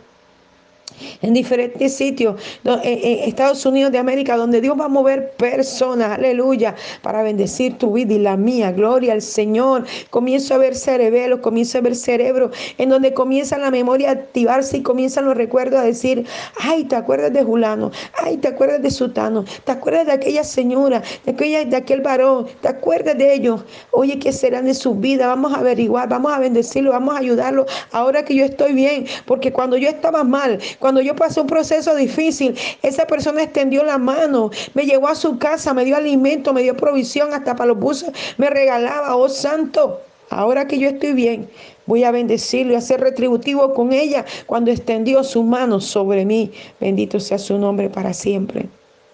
en 1.21 1.33
diferentes 1.33 1.95
sitios, 1.95 2.41
en 2.63 3.29
Estados 3.29 3.65
Unidos 3.65 3.91
de 3.91 3.97
América, 3.97 4.37
donde 4.37 4.61
Dios 4.61 4.79
va 4.79 4.85
a 4.85 4.89
mover 4.89 5.31
personas, 5.31 6.11
aleluya, 6.11 6.75
para 7.01 7.23
bendecir 7.23 7.77
tu 7.77 7.93
vida 7.93 8.13
y 8.13 8.19
la 8.19 8.37
mía. 8.37 8.71
Gloria 8.71 9.13
al 9.13 9.21
Señor. 9.21 9.85
Comienzo 10.09 10.55
a 10.55 10.57
ver 10.57 10.75
cerebelos, 10.75 11.39
comienzo 11.39 11.77
a 11.77 11.81
ver 11.81 11.95
cerebro, 11.95 12.51
en 12.77 12.89
donde 12.89 13.13
comienza 13.13 13.57
la 13.57 13.71
memoria 13.71 14.09
a 14.09 14.11
activarse 14.13 14.77
y 14.77 14.81
comienzan 14.83 15.25
los 15.25 15.35
recuerdos 15.35 15.79
a 15.79 15.83
decir, 15.83 16.25
ay, 16.59 16.83
¿te 16.85 16.95
acuerdas 16.95 17.33
de 17.33 17.43
Julano? 17.43 17.91
Ay, 18.23 18.37
¿te 18.37 18.47
acuerdas 18.47 18.81
de 18.81 18.91
Sutano? 18.91 19.45
¿Te 19.63 19.71
acuerdas 19.71 20.05
de 20.07 20.13
aquella 20.13 20.43
señora? 20.43 21.01
¿De, 21.25 21.31
aquella, 21.31 21.65
de 21.65 21.75
aquel 21.75 22.01
varón? 22.01 22.47
¿Te 22.61 22.67
acuerdas 22.67 23.17
de 23.17 23.33
ellos? 23.33 23.63
Oye, 23.91 24.19
¿qué 24.19 24.31
serán 24.31 24.65
de 24.65 24.73
su 24.73 24.95
vida? 24.95 25.27
Vamos 25.27 25.53
a 25.53 25.57
averiguar, 25.59 26.09
vamos 26.09 26.31
a 26.31 26.39
bendecirlo, 26.39 26.91
vamos 26.91 27.15
a 27.15 27.19
ayudarlo 27.19 27.65
ahora 27.91 28.23
que 28.23 28.35
yo 28.35 28.45
estoy 28.45 28.73
bien, 28.73 29.05
porque 29.25 29.51
cuando 29.51 29.77
yo 29.77 29.89
estaba 29.89 30.23
mal, 30.23 30.59
cuando 30.89 31.01
yo 31.01 31.15
pasé 31.15 31.39
un 31.39 31.45
proceso 31.45 31.93
difícil, 31.93 32.55
esa 32.81 33.05
persona 33.05 33.43
extendió 33.43 33.83
la 33.83 33.99
mano, 33.99 34.49
me 34.73 34.87
llevó 34.87 35.07
a 35.07 35.13
su 35.13 35.37
casa, 35.37 35.71
me 35.71 35.85
dio 35.85 35.95
alimento, 35.95 36.51
me 36.51 36.63
dio 36.63 36.75
provisión, 36.75 37.31
hasta 37.31 37.55
para 37.55 37.67
los 37.67 37.79
buses 37.79 38.11
me 38.39 38.49
regalaba, 38.49 39.15
oh 39.15 39.29
santo. 39.29 40.01
Ahora 40.31 40.65
que 40.65 40.79
yo 40.79 40.89
estoy 40.89 41.13
bien, 41.13 41.47
voy 41.85 42.05
a 42.05 42.09
bendecirlo 42.09 42.73
y 42.73 42.75
a 42.75 42.81
ser 42.81 43.01
retributivo 43.01 43.75
con 43.75 43.93
ella 43.93 44.25
cuando 44.47 44.71
extendió 44.71 45.23
su 45.23 45.43
mano 45.43 45.79
sobre 45.79 46.25
mí. 46.25 46.51
Bendito 46.79 47.19
sea 47.19 47.37
su 47.37 47.59
nombre 47.59 47.91
para 47.91 48.11
siempre. 48.11 48.67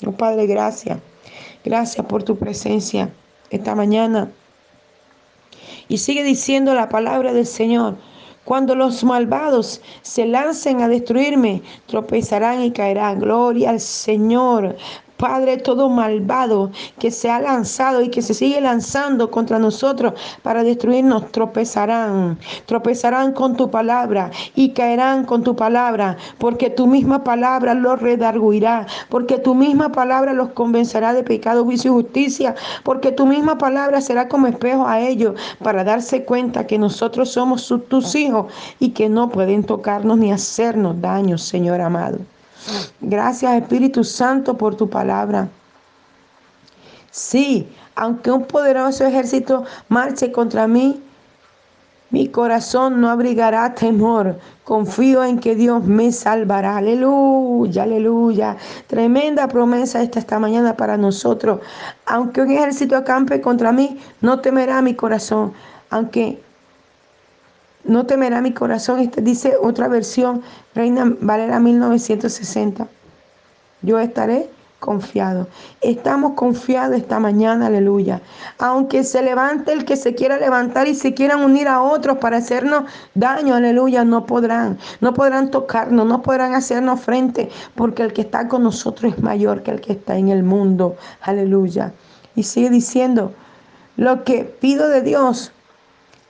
Oh 0.05 0.13
Padre, 0.13 0.47
gracias. 0.47 0.97
Gracias 1.65 2.05
por 2.05 2.23
tu 2.23 2.37
presencia 2.37 3.09
esta 3.49 3.75
mañana. 3.75 4.31
Y 5.89 5.97
sigue 5.97 6.23
diciendo 6.23 6.73
la 6.73 6.87
palabra 6.87 7.33
del 7.33 7.45
Señor. 7.45 7.97
Cuando 8.45 8.75
los 8.75 9.03
malvados 9.03 9.81
se 10.03 10.27
lancen 10.27 10.81
a 10.81 10.87
destruirme, 10.87 11.63
tropezarán 11.87 12.61
y 12.61 12.71
caerán. 12.71 13.19
Gloria 13.19 13.71
al 13.71 13.79
Señor. 13.79 14.75
Padre, 15.17 15.57
todo 15.57 15.89
malvado 15.89 16.71
que 16.99 17.09
se 17.09 17.29
ha 17.29 17.39
lanzado 17.39 18.01
y 18.01 18.09
que 18.09 18.21
se 18.21 18.33
sigue 18.33 18.59
lanzando 18.59 19.31
contra 19.31 19.59
nosotros 19.59 20.13
para 20.43 20.63
destruirnos, 20.63 21.31
tropezarán. 21.31 22.37
Tropezarán 22.65 23.31
con 23.31 23.55
tu 23.55 23.71
palabra 23.71 24.31
y 24.55 24.71
caerán 24.71 25.23
con 25.23 25.43
tu 25.43 25.55
palabra, 25.55 26.17
porque 26.37 26.69
tu 26.69 26.85
misma 26.85 27.23
palabra 27.23 27.73
los 27.73 28.01
redarguirá, 28.01 28.87
porque 29.09 29.37
tu 29.39 29.55
misma 29.55 29.91
palabra 29.91 30.33
los 30.33 30.49
convencerá 30.49 31.13
de 31.13 31.23
pecado, 31.23 31.63
juicio 31.63 31.91
y 31.91 32.03
justicia, 32.03 32.55
porque 32.83 33.11
tu 33.11 33.25
misma 33.25 33.57
palabra 33.57 34.01
será 34.01 34.27
como 34.27 34.47
espejo 34.47 34.85
a 34.85 34.99
ellos 34.99 35.39
para 35.63 35.83
darse 35.83 36.25
cuenta 36.25 36.67
que 36.67 36.77
nosotros 36.77 37.29
somos 37.29 37.73
tus 37.87 38.15
hijos 38.15 38.51
y 38.79 38.89
que 38.89 39.07
no 39.07 39.29
pueden 39.29 39.63
tocarnos 39.63 40.17
ni 40.17 40.31
hacernos 40.31 40.99
daño, 41.01 41.37
Señor 41.37 41.79
amado. 41.79 42.19
Gracias 43.01 43.61
Espíritu 43.61 44.03
Santo 44.03 44.57
por 44.57 44.75
tu 44.75 44.89
palabra. 44.89 45.47
Sí, 47.11 47.67
aunque 47.95 48.31
un 48.31 48.45
poderoso 48.45 49.05
ejército 49.05 49.63
marche 49.87 50.31
contra 50.31 50.67
mí, 50.67 51.01
mi 52.11 52.29
corazón 52.29 53.01
no 53.01 53.09
abrigará 53.09 53.73
temor. 53.73 54.39
Confío 54.63 55.23
en 55.23 55.39
que 55.39 55.55
Dios 55.55 55.83
me 55.83 56.11
salvará. 56.11 56.77
Aleluya, 56.77 57.83
aleluya. 57.83 58.57
Tremenda 58.87 59.47
promesa 59.47 60.01
esta, 60.01 60.19
esta 60.19 60.39
mañana 60.39 60.77
para 60.77 60.97
nosotros. 60.97 61.59
Aunque 62.05 62.41
un 62.41 62.51
ejército 62.51 62.95
acampe 62.95 63.41
contra 63.41 63.71
mí, 63.71 63.99
no 64.21 64.39
temerá 64.39 64.81
mi 64.81 64.93
corazón. 64.93 65.53
Aunque 65.89 66.41
no 67.85 68.05
temerá 68.05 68.41
mi 68.41 68.53
corazón. 68.53 68.99
Esta 68.99 69.21
dice 69.21 69.55
otra 69.61 69.87
versión, 69.87 70.41
Reina 70.73 71.13
Valera 71.21 71.59
1960. 71.59 72.87
Yo 73.81 73.99
estaré 73.99 74.49
confiado. 74.79 75.47
Estamos 75.81 76.33
confiados 76.33 76.97
esta 76.97 77.19
mañana, 77.19 77.67
aleluya. 77.67 78.21
Aunque 78.59 79.03
se 79.03 79.21
levante 79.23 79.73
el 79.73 79.83
que 79.83 79.95
se 79.95 80.13
quiera 80.13 80.37
levantar 80.37 80.87
y 80.87 80.93
se 80.93 81.13
quieran 81.13 81.43
unir 81.43 81.67
a 81.67 81.81
otros 81.81 82.17
para 82.19 82.37
hacernos 82.37 82.83
daño, 83.15 83.55
aleluya, 83.55 84.03
no 84.05 84.25
podrán. 84.25 84.77
No 85.01 85.13
podrán 85.13 85.49
tocarnos, 85.49 86.05
no 86.05 86.21
podrán 86.21 86.53
hacernos 86.53 87.01
frente, 87.01 87.49
porque 87.73 88.03
el 88.03 88.13
que 88.13 88.21
está 88.21 88.47
con 88.47 88.63
nosotros 88.63 89.13
es 89.13 89.23
mayor 89.23 89.63
que 89.63 89.71
el 89.71 89.81
que 89.81 89.93
está 89.93 90.17
en 90.17 90.29
el 90.29 90.43
mundo, 90.43 90.95
aleluya. 91.21 91.93
Y 92.35 92.43
sigue 92.43 92.69
diciendo, 92.69 93.33
lo 93.97 94.23
que 94.23 94.43
pido 94.43 94.87
de 94.89 95.01
Dios 95.01 95.51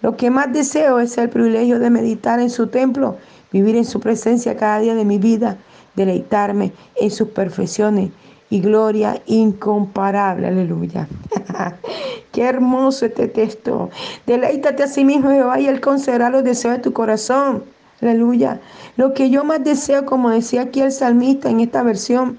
lo 0.05 0.15
que 0.15 0.29
más 0.29 0.53
deseo 0.53 0.99
es 0.99 1.17
el 1.17 1.29
privilegio 1.29 1.79
de 1.79 1.89
meditar 1.89 2.39
en 2.39 2.51
su 2.51 2.67
templo, 2.67 3.17
vivir 3.51 3.75
en 3.75 3.85
su 3.85 3.99
presencia 3.99 4.55
cada 4.55 4.77
día 4.77 4.93
de 4.93 5.03
mi 5.03 5.17
vida, 5.17 5.57
deleitarme 5.95 6.73
en 7.01 7.09
sus 7.09 7.29
perfecciones 7.29 8.11
y 8.51 8.61
gloria 8.61 9.19
incomparable. 9.25 10.45
Aleluya. 10.45 11.07
Qué 12.31 12.43
hermoso 12.43 13.07
este 13.07 13.27
texto. 13.29 13.89
Deleítate 14.27 14.83
a 14.83 14.87
sí 14.87 15.03
mismo, 15.03 15.31
Jehová, 15.31 15.59
y 15.59 15.65
Él 15.65 15.81
concederá 15.81 16.29
los 16.29 16.43
deseos 16.43 16.75
de 16.75 16.83
tu 16.83 16.93
corazón. 16.93 17.63
Aleluya. 17.99 18.61
Lo 18.97 19.15
que 19.15 19.31
yo 19.31 19.43
más 19.43 19.63
deseo, 19.63 20.05
como 20.05 20.29
decía 20.29 20.61
aquí 20.61 20.81
el 20.81 20.91
salmista 20.91 21.49
en 21.49 21.61
esta 21.61 21.81
versión, 21.81 22.37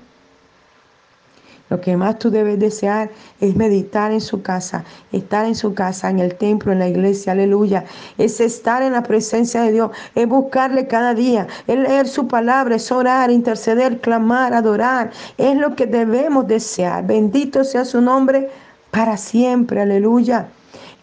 lo 1.69 1.81
que 1.81 1.97
más 1.97 2.19
tú 2.21 2.31
debes 2.31 2.61
desear 2.61 3.11
es 3.41 3.57
meditar 3.57 4.13
en 4.13 4.21
su 4.21 4.41
casa, 4.41 4.85
estar 5.11 5.47
en 5.47 5.57
su 5.57 5.75
casa, 5.75 6.09
en 6.09 6.21
el 6.21 6.37
templo, 6.37 6.73
en 6.73 6.79
la 6.79 6.89
iglesia, 6.89 7.33
aleluya. 7.33 7.85
Es 8.19 8.41
estar 8.41 8.83
en 8.83 8.93
la 8.93 9.03
presencia 9.03 9.63
de 9.63 9.73
Dios, 9.73 9.91
es 10.15 10.29
buscarle 10.29 10.87
cada 10.87 11.13
día, 11.13 11.49
es 11.67 11.77
leer 11.77 12.07
su 12.07 12.29
palabra, 12.29 12.77
es 12.77 12.93
orar, 12.93 13.33
interceder, 13.33 14.01
clamar, 14.01 14.55
adorar. 14.55 15.11
Es 15.39 15.57
lo 15.57 15.75
que 15.75 15.87
debemos 15.87 16.47
desear. 16.47 17.05
Bendito 17.05 17.65
sea 17.65 17.85
su 17.85 18.01
nombre 18.01 18.49
para 18.93 19.17
siempre, 19.17 19.81
aleluya. 19.81 20.47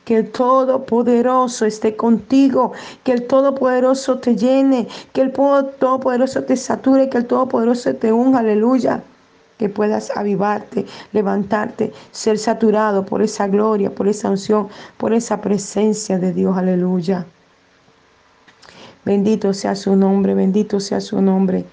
Que 0.06 0.18
el 0.18 0.32
Todopoderoso 0.32 1.66
esté 1.66 1.96
contigo, 1.98 2.72
que 3.04 3.12
el 3.12 3.28
Todopoderoso 3.28 4.20
te 4.20 4.36
llene, 4.36 4.88
que 5.12 5.22
el 5.22 5.34
Todopoderoso 5.34 6.44
te 6.44 6.56
sature, 6.56 7.10
que 7.10 7.18
el 7.18 7.26
Todopoderoso 7.26 7.94
te 7.96 8.12
unja, 8.14 8.40
aleluya 8.40 9.04
que 9.64 9.70
puedas 9.70 10.12
avivarte, 10.18 10.86
levantarte, 11.14 11.94
ser 12.12 12.38
saturado 12.38 13.06
por 13.06 13.22
esa 13.22 13.48
gloria, 13.48 13.96
por 13.96 14.10
esa 14.10 14.30
unción, 14.30 14.68
por 14.98 15.14
esa 15.14 15.40
presencia 15.40 16.20
de 16.20 16.34
Dios. 16.34 16.58
Aleluya. 16.58 17.26
Bendito 19.06 19.54
sea 19.54 19.76
su 19.76 19.96
nombre, 19.96 20.34
bendito 20.34 20.82
sea 20.82 21.00
su 21.00 21.22
nombre. 21.22 21.64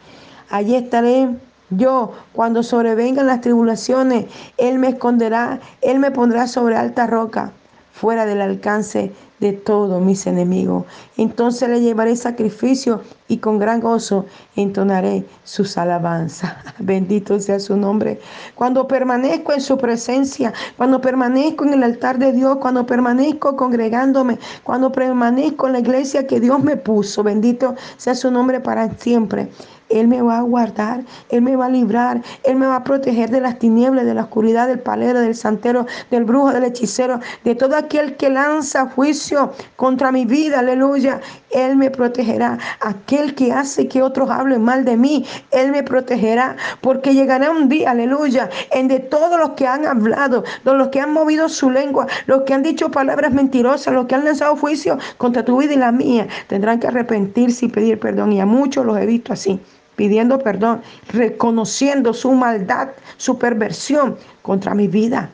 Allí 0.50 0.76
estaré 0.76 1.30
yo 1.70 2.12
cuando 2.32 2.62
sobrevengan 2.62 3.26
las 3.26 3.40
tribulaciones. 3.40 4.26
Él 4.56 4.78
me 4.78 4.90
esconderá, 4.90 5.58
Él 5.80 5.98
me 5.98 6.12
pondrá 6.12 6.46
sobre 6.46 6.76
alta 6.76 7.08
roca, 7.08 7.50
fuera 8.00 8.24
del 8.24 8.40
alcance 8.40 9.12
de 9.40 9.52
todos 9.52 10.00
mis 10.00 10.26
enemigos. 10.26 10.84
Entonces 11.18 11.68
le 11.68 11.82
llevaré 11.82 12.16
sacrificio 12.16 13.02
y 13.28 13.36
con 13.38 13.58
gran 13.58 13.80
gozo 13.80 14.24
entonaré 14.56 15.26
sus 15.44 15.76
alabanzas. 15.76 16.50
Bendito 16.78 17.38
sea 17.40 17.60
su 17.60 17.76
nombre. 17.76 18.18
Cuando 18.54 18.88
permanezco 18.88 19.52
en 19.52 19.60
su 19.60 19.76
presencia, 19.76 20.54
cuando 20.78 21.02
permanezco 21.02 21.64
en 21.64 21.74
el 21.74 21.82
altar 21.82 22.18
de 22.18 22.32
Dios, 22.32 22.56
cuando 22.56 22.86
permanezco 22.86 23.54
congregándome, 23.54 24.38
cuando 24.62 24.90
permanezco 24.90 25.66
en 25.66 25.74
la 25.74 25.80
iglesia 25.80 26.26
que 26.26 26.40
Dios 26.40 26.62
me 26.64 26.78
puso, 26.78 27.22
bendito 27.22 27.74
sea 27.98 28.14
su 28.14 28.30
nombre 28.30 28.60
para 28.60 28.94
siempre. 28.94 29.50
Él 29.90 30.08
me 30.08 30.22
va 30.22 30.38
a 30.38 30.42
guardar, 30.42 31.02
Él 31.28 31.42
me 31.42 31.56
va 31.56 31.66
a 31.66 31.68
librar, 31.68 32.22
Él 32.44 32.56
me 32.56 32.66
va 32.66 32.76
a 32.76 32.84
proteger 32.84 33.30
de 33.30 33.40
las 33.40 33.58
tinieblas, 33.58 34.04
de 34.06 34.14
la 34.14 34.22
oscuridad, 34.22 34.68
del 34.68 34.78
palero, 34.78 35.20
del 35.20 35.34
santero, 35.34 35.86
del 36.10 36.24
brujo, 36.24 36.52
del 36.52 36.64
hechicero, 36.64 37.20
de 37.44 37.54
todo 37.54 37.76
aquel 37.76 38.16
que 38.16 38.30
lanza 38.30 38.86
juicio 38.86 39.52
contra 39.76 40.12
mi 40.12 40.24
vida, 40.24 40.60
aleluya. 40.60 41.20
Él 41.50 41.76
me 41.76 41.90
protegerá. 41.90 42.58
Aquel 42.80 43.34
que 43.34 43.52
hace 43.52 43.88
que 43.88 44.02
otros 44.02 44.30
hablen 44.30 44.62
mal 44.62 44.84
de 44.84 44.96
mí, 44.96 45.26
Él 45.50 45.72
me 45.72 45.82
protegerá. 45.82 46.56
Porque 46.80 47.12
llegará 47.12 47.50
un 47.50 47.68
día, 47.68 47.90
aleluya, 47.90 48.48
en 48.70 48.88
de 48.88 49.00
todos 49.00 49.38
los 49.38 49.50
que 49.50 49.66
han 49.66 49.84
hablado, 49.86 50.44
de 50.64 50.74
los 50.74 50.88
que 50.88 51.00
han 51.00 51.12
movido 51.12 51.48
su 51.48 51.70
lengua, 51.70 52.06
los 52.26 52.42
que 52.42 52.54
han 52.54 52.62
dicho 52.62 52.90
palabras 52.90 53.32
mentirosas, 53.32 53.92
los 53.92 54.06
que 54.06 54.14
han 54.14 54.24
lanzado 54.24 54.56
juicio 54.56 54.98
contra 55.16 55.44
tu 55.44 55.58
vida 55.58 55.74
y 55.74 55.76
la 55.76 55.92
mía, 55.92 56.28
tendrán 56.46 56.78
que 56.78 56.86
arrepentirse 56.86 57.66
y 57.66 57.68
pedir 57.68 57.98
perdón. 57.98 58.32
Y 58.32 58.40
a 58.40 58.46
muchos 58.46 58.86
los 58.86 58.96
he 58.98 59.06
visto 59.06 59.32
así 59.32 59.60
pidiendo 60.00 60.38
perdón, 60.38 60.80
reconociendo 61.12 62.14
su 62.14 62.32
maldad, 62.32 62.88
su 63.18 63.38
perversión 63.38 64.16
contra 64.40 64.74
mi 64.74 64.88
vida, 64.88 65.28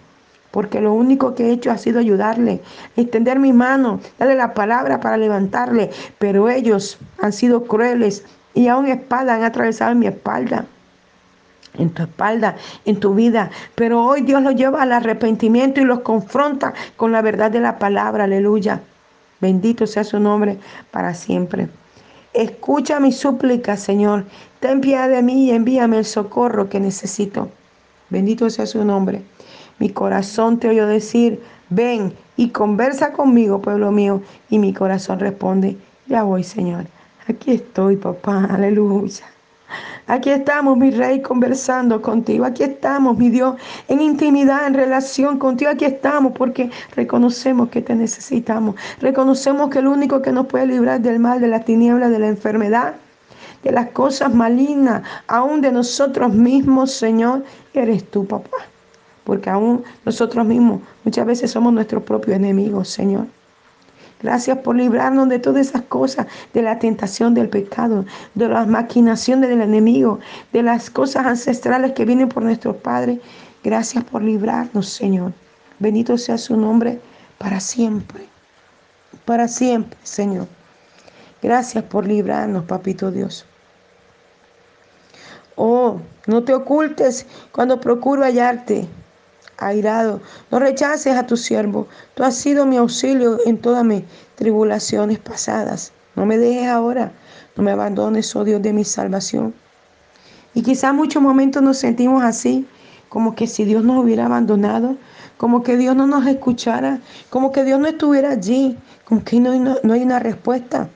porque 0.50 0.80
lo 0.80 0.92
único 0.92 1.36
que 1.36 1.44
he 1.44 1.52
hecho 1.52 1.70
ha 1.70 1.78
sido 1.78 2.00
ayudarle, 2.00 2.60
extender 2.96 3.38
mi 3.38 3.52
mano, 3.52 4.00
darle 4.18 4.34
la 4.34 4.54
palabra 4.54 4.98
para 4.98 5.18
levantarle, 5.18 5.92
pero 6.18 6.50
ellos 6.50 6.98
han 7.20 7.32
sido 7.32 7.62
crueles 7.62 8.24
y 8.54 8.66
aún 8.66 8.88
espada 8.88 9.36
han 9.36 9.44
atravesado 9.44 9.94
mi 9.94 10.08
espalda 10.08 10.64
en 11.78 11.90
tu 11.90 12.02
espalda, 12.02 12.56
en 12.86 12.98
tu 12.98 13.14
vida. 13.14 13.50
Pero 13.76 14.04
hoy 14.04 14.22
Dios 14.22 14.42
los 14.42 14.56
lleva 14.56 14.82
al 14.82 14.90
arrepentimiento 14.90 15.80
y 15.80 15.84
los 15.84 16.00
confronta 16.00 16.74
con 16.96 17.12
la 17.12 17.22
verdad 17.22 17.52
de 17.52 17.60
la 17.60 17.78
palabra. 17.78 18.24
Aleluya. 18.24 18.80
Bendito 19.40 19.86
sea 19.86 20.02
su 20.02 20.18
nombre 20.18 20.58
para 20.90 21.14
siempre. 21.14 21.68
Escucha 22.36 23.00
mi 23.00 23.12
súplica, 23.12 23.78
Señor. 23.78 24.26
Ten 24.60 24.82
piedad 24.82 25.08
de 25.08 25.22
mí 25.22 25.46
y 25.46 25.52
envíame 25.52 25.96
el 25.96 26.04
socorro 26.04 26.68
que 26.68 26.78
necesito. 26.78 27.48
Bendito 28.10 28.50
sea 28.50 28.66
su 28.66 28.84
nombre. 28.84 29.22
Mi 29.78 29.88
corazón 29.88 30.58
te 30.58 30.68
oyó 30.68 30.86
decir, 30.86 31.42
ven 31.70 32.12
y 32.36 32.50
conversa 32.50 33.14
conmigo, 33.14 33.62
pueblo 33.62 33.90
mío. 33.90 34.20
Y 34.50 34.58
mi 34.58 34.74
corazón 34.74 35.18
responde, 35.18 35.78
ya 36.08 36.24
voy, 36.24 36.44
Señor. 36.44 36.84
Aquí 37.26 37.52
estoy, 37.52 37.96
papá. 37.96 38.44
Aleluya. 38.44 39.24
Aquí 40.06 40.30
estamos, 40.30 40.76
mi 40.76 40.90
rey, 40.90 41.20
conversando 41.20 42.00
contigo. 42.00 42.44
Aquí 42.44 42.62
estamos, 42.62 43.18
mi 43.18 43.28
Dios, 43.30 43.56
en 43.88 44.00
intimidad, 44.00 44.66
en 44.66 44.74
relación 44.74 45.38
contigo. 45.38 45.70
Aquí 45.70 45.84
estamos 45.84 46.32
porque 46.32 46.70
reconocemos 46.94 47.68
que 47.70 47.82
te 47.82 47.94
necesitamos. 47.94 48.76
Reconocemos 49.00 49.70
que 49.70 49.80
el 49.80 49.88
único 49.88 50.22
que 50.22 50.32
nos 50.32 50.46
puede 50.46 50.66
librar 50.66 51.00
del 51.00 51.18
mal, 51.18 51.40
de 51.40 51.48
la 51.48 51.60
tiniebla, 51.60 52.08
de 52.08 52.18
la 52.18 52.28
enfermedad, 52.28 52.94
de 53.64 53.72
las 53.72 53.88
cosas 53.88 54.32
malignas, 54.32 55.02
aún 55.26 55.60
de 55.60 55.72
nosotros 55.72 56.32
mismos, 56.32 56.92
Señor, 56.92 57.44
eres 57.74 58.08
tú, 58.10 58.26
papá 58.26 58.58
porque 59.26 59.50
aún 59.50 59.82
nosotros 60.04 60.46
mismos 60.46 60.80
muchas 61.04 61.26
veces 61.26 61.50
somos 61.50 61.72
nuestros 61.72 62.04
propios 62.04 62.36
enemigos, 62.36 62.88
Señor. 62.88 63.26
Gracias 64.22 64.58
por 64.58 64.76
librarnos 64.76 65.28
de 65.28 65.38
todas 65.38 65.68
esas 65.68 65.82
cosas, 65.82 66.26
de 66.54 66.62
la 66.62 66.78
tentación 66.78 67.34
del 67.34 67.48
pecado, 67.48 68.06
de 68.34 68.48
las 68.48 68.66
maquinaciones 68.66 69.50
del 69.50 69.60
enemigo, 69.60 70.20
de 70.52 70.62
las 70.62 70.88
cosas 70.88 71.26
ancestrales 71.26 71.92
que 71.92 72.04
vienen 72.04 72.28
por 72.28 72.42
nuestros 72.42 72.76
padres. 72.76 73.20
Gracias 73.62 74.04
por 74.04 74.22
librarnos, 74.22 74.88
Señor. 74.88 75.32
Bendito 75.78 76.16
sea 76.16 76.38
su 76.38 76.56
nombre 76.56 76.98
para 77.38 77.60
siempre. 77.60 78.26
Para 79.26 79.48
siempre, 79.48 79.98
Señor. 80.02 80.46
Gracias 81.42 81.84
por 81.84 82.06
librarnos, 82.06 82.64
Papito 82.64 83.10
Dios. 83.10 83.44
Oh, 85.56 86.00
no 86.26 86.44
te 86.44 86.54
ocultes 86.54 87.26
cuando 87.52 87.80
procuro 87.80 88.22
hallarte 88.22 88.88
airado. 89.58 90.20
No 90.50 90.58
rechaces 90.58 91.16
a 91.16 91.26
tu 91.26 91.36
siervo. 91.36 91.86
Tú 92.14 92.24
has 92.24 92.36
sido 92.36 92.66
mi 92.66 92.76
auxilio 92.76 93.38
en 93.46 93.58
todas 93.58 93.84
mis 93.84 94.02
tribulaciones 94.34 95.18
pasadas. 95.18 95.92
No 96.14 96.26
me 96.26 96.38
dejes 96.38 96.68
ahora. 96.68 97.12
No 97.56 97.62
me 97.62 97.70
abandones, 97.70 98.34
oh 98.36 98.44
Dios 98.44 98.60
de 98.62 98.72
mi 98.72 98.84
salvación. 98.84 99.54
Y 100.54 100.62
quizás 100.62 100.94
muchos 100.94 101.22
momentos 101.22 101.62
nos 101.62 101.78
sentimos 101.78 102.22
así, 102.22 102.66
como 103.08 103.34
que 103.34 103.46
si 103.46 103.64
Dios 103.64 103.84
nos 103.84 104.02
hubiera 104.02 104.26
abandonado, 104.26 104.96
como 105.36 105.62
que 105.62 105.76
Dios 105.76 105.94
no 105.96 106.06
nos 106.06 106.26
escuchara, 106.26 107.00
como 107.30 107.52
que 107.52 107.64
Dios 107.64 107.78
no 107.78 107.86
estuviera 107.86 108.30
allí, 108.30 108.76
como 109.04 109.22
que 109.22 109.38
no 109.38 109.92
hay 109.92 110.02
una 110.02 110.18
respuesta. 110.18 110.88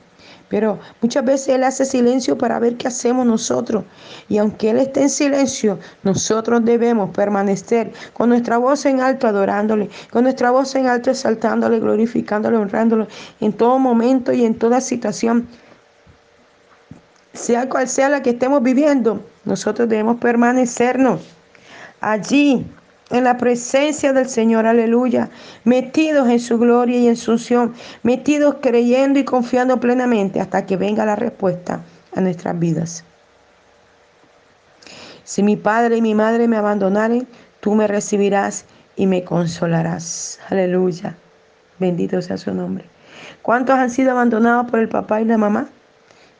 Pero 0.51 0.79
muchas 1.01 1.23
veces 1.23 1.47
Él 1.47 1.63
hace 1.63 1.85
silencio 1.85 2.37
para 2.37 2.59
ver 2.59 2.75
qué 2.75 2.89
hacemos 2.89 3.25
nosotros. 3.25 3.85
Y 4.27 4.37
aunque 4.37 4.71
Él 4.71 4.79
esté 4.79 5.03
en 5.03 5.09
silencio, 5.09 5.79
nosotros 6.03 6.65
debemos 6.65 7.09
permanecer 7.11 7.93
con 8.13 8.27
nuestra 8.27 8.57
voz 8.57 8.85
en 8.85 8.99
alto 8.99 9.27
adorándole, 9.27 9.89
con 10.11 10.23
nuestra 10.23 10.51
voz 10.51 10.75
en 10.75 10.87
alto 10.87 11.09
exaltándole, 11.09 11.79
glorificándole, 11.79 12.57
honrándole 12.57 13.07
en 13.39 13.53
todo 13.53 13.79
momento 13.79 14.33
y 14.33 14.43
en 14.43 14.53
toda 14.53 14.81
situación. 14.81 15.47
Sea 17.33 17.69
cual 17.69 17.87
sea 17.87 18.09
la 18.09 18.21
que 18.21 18.31
estemos 18.31 18.61
viviendo, 18.61 19.23
nosotros 19.45 19.87
debemos 19.87 20.17
permanecernos 20.17 21.21
allí 22.01 22.65
en 23.11 23.25
la 23.25 23.37
presencia 23.37 24.13
del 24.13 24.27
Señor, 24.27 24.65
aleluya, 24.65 25.29
metidos 25.63 26.29
en 26.29 26.39
su 26.39 26.57
gloria 26.57 26.97
y 26.97 27.07
en 27.07 27.17
su 27.17 27.33
unción, 27.33 27.73
metidos 28.03 28.55
creyendo 28.61 29.19
y 29.19 29.25
confiando 29.25 29.79
plenamente 29.79 30.39
hasta 30.39 30.65
que 30.65 30.77
venga 30.77 31.05
la 31.05 31.15
respuesta 31.15 31.81
a 32.15 32.21
nuestras 32.21 32.57
vidas. 32.57 33.03
Si 35.23 35.43
mi 35.43 35.55
padre 35.55 35.97
y 35.97 36.01
mi 36.01 36.15
madre 36.15 36.47
me 36.47 36.57
abandonaren, 36.57 37.27
tú 37.59 37.75
me 37.75 37.87
recibirás 37.87 38.65
y 38.95 39.07
me 39.07 39.23
consolarás. 39.23 40.39
Aleluya. 40.49 41.15
Bendito 41.79 42.21
sea 42.21 42.37
su 42.37 42.53
nombre. 42.53 42.85
¿Cuántos 43.41 43.75
han 43.75 43.89
sido 43.89 44.11
abandonados 44.11 44.69
por 44.69 44.79
el 44.79 44.89
papá 44.89 45.21
y 45.21 45.25
la 45.25 45.37
mamá? 45.37 45.67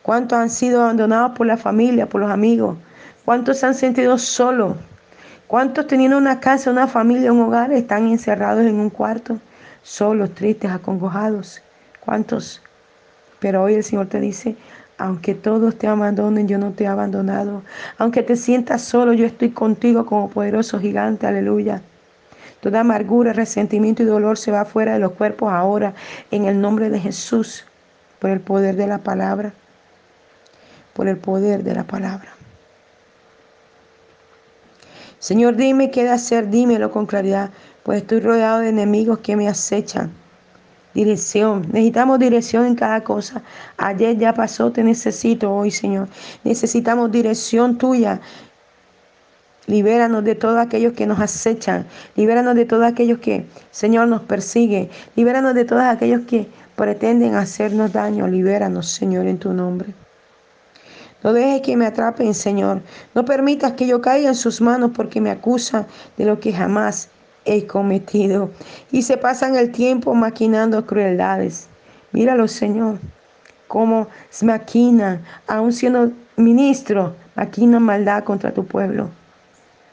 ¿Cuántos 0.01 0.37
han 0.37 0.49
sido 0.49 0.81
abandonados 0.81 1.31
por 1.37 1.47
la 1.47 1.57
familia, 1.57 2.07
por 2.07 2.21
los 2.21 2.31
amigos? 2.31 2.77
¿Cuántos 3.25 3.59
se 3.59 3.67
han 3.67 3.75
sentido 3.75 4.17
solos? 4.17 4.75
¿Cuántos 5.51 5.85
teniendo 5.85 6.17
una 6.17 6.39
casa, 6.39 6.71
una 6.71 6.87
familia, 6.87 7.33
un 7.33 7.41
hogar 7.41 7.73
están 7.73 8.07
encerrados 8.07 8.65
en 8.65 8.79
un 8.79 8.89
cuarto, 8.89 9.37
solos, 9.83 10.33
tristes, 10.33 10.71
acongojados? 10.71 11.61
¿Cuántos? 11.99 12.61
Pero 13.41 13.63
hoy 13.63 13.73
el 13.73 13.83
Señor 13.83 14.07
te 14.07 14.21
dice, 14.21 14.55
aunque 14.97 15.35
todos 15.35 15.77
te 15.77 15.87
abandonen, 15.87 16.47
yo 16.47 16.57
no 16.57 16.71
te 16.71 16.85
he 16.85 16.87
abandonado. 16.87 17.63
Aunque 17.97 18.23
te 18.23 18.37
sientas 18.37 18.81
solo, 18.81 19.11
yo 19.11 19.25
estoy 19.25 19.49
contigo 19.49 20.05
como 20.05 20.29
poderoso 20.29 20.79
gigante, 20.79 21.27
aleluya. 21.27 21.81
Toda 22.61 22.79
amargura, 22.79 23.33
resentimiento 23.33 24.03
y 24.03 24.05
dolor 24.05 24.37
se 24.37 24.51
va 24.51 24.63
fuera 24.63 24.93
de 24.93 24.99
los 24.99 25.11
cuerpos 25.11 25.51
ahora, 25.51 25.93
en 26.31 26.45
el 26.45 26.61
nombre 26.61 26.89
de 26.89 27.01
Jesús, 27.01 27.65
por 28.19 28.29
el 28.29 28.39
poder 28.39 28.77
de 28.77 28.87
la 28.87 28.99
palabra, 28.99 29.51
por 30.93 31.09
el 31.09 31.17
poder 31.17 31.65
de 31.65 31.75
la 31.75 31.83
palabra. 31.83 32.29
Señor, 35.21 35.55
dime 35.55 35.91
qué 35.91 36.03
de 36.03 36.09
hacer, 36.09 36.49
dímelo 36.49 36.89
con 36.89 37.05
claridad, 37.05 37.51
pues 37.83 38.01
estoy 38.01 38.21
rodeado 38.21 38.61
de 38.61 38.69
enemigos 38.69 39.19
que 39.19 39.35
me 39.35 39.47
acechan. 39.47 40.11
Dirección, 40.95 41.61
necesitamos 41.71 42.17
dirección 42.17 42.65
en 42.65 42.73
cada 42.73 43.03
cosa. 43.03 43.43
Ayer 43.77 44.17
ya 44.17 44.33
pasó, 44.33 44.71
te 44.71 44.83
necesito 44.83 45.53
hoy, 45.53 45.69
Señor. 45.69 46.07
Necesitamos 46.43 47.11
dirección 47.11 47.77
tuya. 47.77 48.19
Libéranos 49.67 50.23
de 50.23 50.33
todos 50.33 50.57
aquellos 50.57 50.93
que 50.93 51.05
nos 51.05 51.19
acechan. 51.19 51.85
Libéranos 52.15 52.55
de 52.55 52.65
todos 52.65 52.83
aquellos 52.83 53.19
que, 53.19 53.45
Señor, 53.69 54.07
nos 54.07 54.23
persigue. 54.23 54.89
Libéranos 55.15 55.53
de 55.53 55.65
todos 55.65 55.83
aquellos 55.83 56.21
que 56.21 56.47
pretenden 56.75 57.35
hacernos 57.35 57.93
daño. 57.93 58.27
Libéranos, 58.27 58.87
Señor, 58.87 59.27
en 59.27 59.37
tu 59.37 59.53
nombre. 59.53 59.93
No 61.23 61.33
dejes 61.33 61.61
que 61.61 61.77
me 61.77 61.85
atrapen, 61.85 62.33
Señor. 62.33 62.81
No 63.13 63.25
permitas 63.25 63.73
que 63.73 63.85
yo 63.85 64.01
caiga 64.01 64.29
en 64.29 64.35
sus 64.35 64.59
manos 64.59 64.91
porque 64.95 65.21
me 65.21 65.29
acusan 65.29 65.85
de 66.17 66.25
lo 66.25 66.39
que 66.39 66.51
jamás 66.51 67.09
he 67.45 67.67
cometido. 67.67 68.49
Y 68.91 69.03
se 69.03 69.17
pasan 69.17 69.55
el 69.55 69.71
tiempo 69.71 70.15
maquinando 70.15 70.85
crueldades. 70.85 71.67
Míralo, 72.11 72.47
Señor, 72.47 72.97
cómo 73.67 74.07
maquina, 74.41 75.21
aún 75.47 75.71
siendo 75.73 76.11
ministro, 76.37 77.15
maquina 77.35 77.79
maldad 77.79 78.23
contra 78.23 78.51
tu 78.51 78.65
pueblo. 78.65 79.09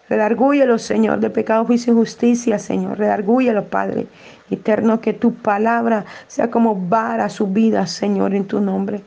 Redargúyelo, 0.09 0.79
Señor, 0.79 1.21
de 1.21 1.29
pecado, 1.29 1.67
juicio 1.67 1.93
y 1.93 1.97
justicia, 1.97 2.59
Señor. 2.59 2.99
Redargúyelo, 2.99 3.67
Padre 3.67 4.07
eterno, 4.51 5.03
que 5.03 5.13
tu 5.13 5.35
palabra 5.35 6.07
sea 6.27 6.51
como 6.51 6.75
vara 6.75 7.29
su 7.29 7.49
vida, 7.49 7.87
Señor, 7.87 8.35
en 8.35 8.47
tu 8.47 8.63
nombre 8.63 9.03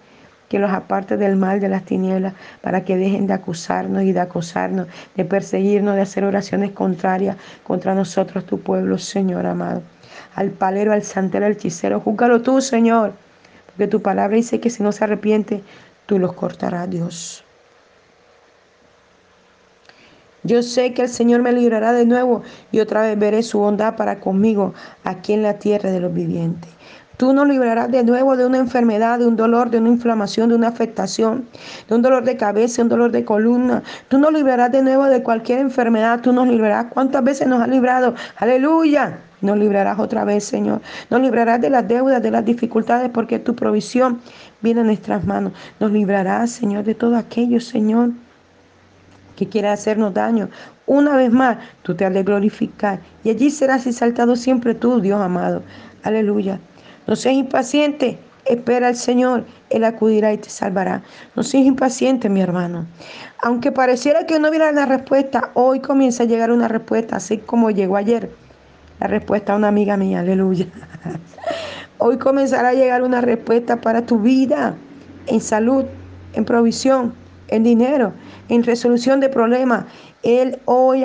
que 0.51 0.59
los 0.59 0.71
aparte 0.71 1.15
del 1.15 1.37
mal 1.37 1.61
de 1.61 1.69
las 1.69 1.85
tinieblas, 1.85 2.33
para 2.59 2.83
que 2.83 2.97
dejen 2.97 3.25
de 3.25 3.31
acusarnos 3.31 4.03
y 4.03 4.11
de 4.11 4.19
acosarnos, 4.19 4.87
de 5.15 5.23
perseguirnos, 5.23 5.95
de 5.95 6.01
hacer 6.01 6.25
oraciones 6.25 6.71
contrarias 6.71 7.37
contra 7.63 7.95
nosotros, 7.95 8.45
tu 8.45 8.59
pueblo, 8.59 8.97
Señor 8.97 9.45
amado. 9.45 9.81
Al 10.35 10.49
palero, 10.49 10.91
al 10.91 11.03
santero, 11.03 11.45
al 11.45 11.53
hechicero, 11.53 12.01
júzgalo 12.01 12.41
tú, 12.41 12.59
Señor, 12.59 13.13
porque 13.67 13.87
tu 13.87 14.01
palabra 14.01 14.35
dice 14.35 14.59
que 14.59 14.69
si 14.69 14.83
no 14.83 14.91
se 14.91 15.05
arrepiente, 15.05 15.63
tú 16.05 16.19
los 16.19 16.33
cortarás, 16.33 16.89
Dios. 16.89 17.45
Yo 20.43 20.63
sé 20.63 20.93
que 20.93 21.03
el 21.03 21.09
Señor 21.09 21.41
me 21.43 21.51
librará 21.51 21.93
de 21.93 22.05
nuevo 22.05 22.41
y 22.71 22.79
otra 22.79 23.01
vez 23.03 23.17
veré 23.17 23.43
su 23.43 23.59
bondad 23.59 23.95
para 23.95 24.19
conmigo 24.19 24.73
aquí 25.03 25.33
en 25.33 25.43
la 25.43 25.59
tierra 25.59 25.91
de 25.91 25.99
los 25.99 26.11
vivientes. 26.13 26.69
Tú 27.17 27.33
nos 27.33 27.47
librarás 27.47 27.91
de 27.91 28.03
nuevo 28.03 28.35
de 28.35 28.47
una 28.47 28.57
enfermedad, 28.57 29.19
de 29.19 29.27
un 29.27 29.35
dolor, 29.35 29.69
de 29.69 29.77
una 29.77 29.89
inflamación, 29.89 30.49
de 30.49 30.55
una 30.55 30.69
afectación, 30.69 31.47
de 31.87 31.93
un 31.93 32.01
dolor 32.01 32.23
de 32.23 32.35
cabeza, 32.35 32.81
un 32.81 32.89
dolor 32.89 33.11
de 33.11 33.23
columna. 33.23 33.83
Tú 34.07 34.17
nos 34.17 34.33
librarás 34.33 34.71
de 34.71 34.81
nuevo 34.81 35.05
de 35.05 35.21
cualquier 35.21 35.59
enfermedad. 35.59 36.21
Tú 36.21 36.33
nos 36.33 36.47
librarás. 36.47 36.87
¿Cuántas 36.89 37.23
veces 37.23 37.47
nos 37.47 37.61
has 37.61 37.69
librado? 37.69 38.15
Aleluya. 38.37 39.19
Nos 39.41 39.55
librarás 39.59 39.99
otra 39.99 40.25
vez, 40.25 40.45
Señor. 40.45 40.81
Nos 41.11 41.21
librarás 41.21 41.61
de 41.61 41.69
las 41.69 41.87
deudas, 41.87 42.23
de 42.23 42.31
las 42.31 42.43
dificultades, 42.43 43.11
porque 43.11 43.37
tu 43.37 43.55
provisión 43.55 44.19
viene 44.61 44.81
en 44.81 44.87
nuestras 44.87 45.23
manos. 45.23 45.53
Nos 45.79 45.91
librarás, 45.91 46.49
Señor, 46.49 46.85
de 46.85 46.95
todo 46.95 47.17
aquello, 47.17 47.61
Señor 47.61 48.13
que 49.35 49.47
quiere 49.47 49.69
hacernos 49.69 50.13
daño. 50.13 50.49
Una 50.85 51.15
vez 51.15 51.31
más, 51.31 51.57
tú 51.83 51.95
te 51.95 52.05
has 52.05 52.13
de 52.13 52.23
glorificar 52.23 52.99
y 53.23 53.29
allí 53.29 53.49
serás 53.49 53.87
exaltado 53.87 54.35
siempre 54.35 54.75
tú, 54.75 54.99
Dios 55.01 55.21
amado. 55.21 55.63
Aleluya. 56.03 56.59
No 57.07 57.15
seas 57.15 57.35
impaciente, 57.35 58.17
espera 58.45 58.87
al 58.87 58.95
Señor, 58.95 59.45
Él 59.69 59.83
acudirá 59.83 60.33
y 60.33 60.37
te 60.37 60.49
salvará. 60.49 61.01
No 61.35 61.43
seas 61.43 61.65
impaciente, 61.65 62.29
mi 62.29 62.41
hermano. 62.41 62.85
Aunque 63.41 63.71
pareciera 63.71 64.25
que 64.25 64.39
no 64.39 64.49
hubiera 64.49 64.69
una 64.69 64.85
respuesta, 64.85 65.51
hoy 65.53 65.79
comienza 65.79 66.23
a 66.23 66.25
llegar 66.27 66.51
una 66.51 66.67
respuesta, 66.67 67.17
así 67.17 67.37
como 67.37 67.71
llegó 67.71 67.97
ayer 67.97 68.29
la 69.01 69.07
respuesta 69.07 69.53
a 69.53 69.55
una 69.55 69.67
amiga 69.67 69.97
mía, 69.97 70.19
aleluya. 70.19 70.67
Hoy 71.97 72.19
comenzará 72.19 72.69
a 72.69 72.73
llegar 72.73 73.01
una 73.01 73.19
respuesta 73.19 73.81
para 73.81 74.05
tu 74.05 74.19
vida 74.19 74.75
en 75.25 75.41
salud, 75.41 75.85
en 76.33 76.45
provisión, 76.45 77.13
en 77.51 77.63
dinero, 77.63 78.13
en 78.49 78.63
resolución 78.63 79.19
de 79.19 79.29
problemas. 79.29 79.85
Él 80.23 80.59
hoy 80.65 81.03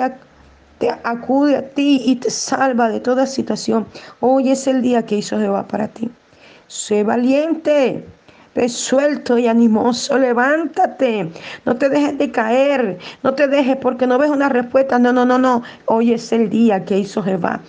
te 0.79 0.89
acude 1.03 1.57
a 1.57 1.69
ti 1.69 2.01
y 2.05 2.15
te 2.15 2.31
salva 2.31 2.89
de 2.89 2.99
toda 2.99 3.25
situación. 3.25 3.85
Hoy 4.19 4.49
es 4.49 4.65
el 4.67 4.81
día 4.81 5.05
que 5.05 5.17
hizo 5.17 5.39
Jehová 5.39 5.67
para 5.67 5.87
ti. 5.87 6.09
Sé 6.67 7.03
valiente, 7.03 8.05
resuelto 8.55 9.37
y 9.37 9.47
animoso. 9.47 10.17
Levántate. 10.17 11.31
No 11.65 11.75
te 11.75 11.89
dejes 11.89 12.17
de 12.17 12.31
caer. 12.31 12.97
No 13.23 13.33
te 13.33 13.47
dejes 13.47 13.77
porque 13.77 14.07
no 14.07 14.17
ves 14.17 14.29
una 14.29 14.49
respuesta. 14.49 14.99
No, 14.99 15.13
no, 15.13 15.25
no, 15.25 15.37
no. 15.37 15.63
Hoy 15.85 16.13
es 16.13 16.31
el 16.31 16.49
día 16.49 16.83
que 16.83 16.99
hizo 16.99 17.23
Jehová. 17.23 17.61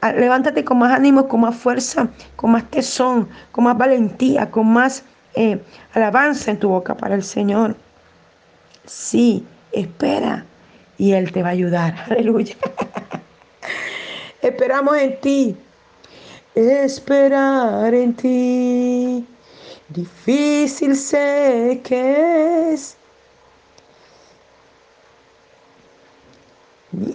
Ah, 0.00 0.12
levántate 0.12 0.64
con 0.64 0.78
más 0.78 0.92
ánimo, 0.92 1.28
con 1.28 1.40
más 1.40 1.56
fuerza, 1.56 2.08
con 2.36 2.50
más 2.52 2.64
tesón, 2.70 3.28
con 3.52 3.64
más 3.64 3.78
valentía, 3.78 4.50
con 4.50 4.66
más 4.70 5.04
eh, 5.34 5.58
alabanza 5.94 6.50
en 6.50 6.58
tu 6.58 6.68
boca 6.68 6.94
para 6.96 7.14
el 7.14 7.22
Señor. 7.22 7.74
Sí, 8.86 9.44
espera 9.72 10.44
y 10.98 11.12
Él 11.12 11.32
te 11.32 11.42
va 11.42 11.48
a 11.48 11.52
ayudar. 11.52 11.94
Aleluya. 12.10 12.56
Esperamos 14.42 14.96
en 14.98 15.20
ti. 15.20 15.56
Esperar 16.54 17.92
en 17.94 18.14
ti. 18.14 19.26
Difícil 19.88 20.96
sé 20.96 21.80
que 21.82 22.72
es. 22.72 22.96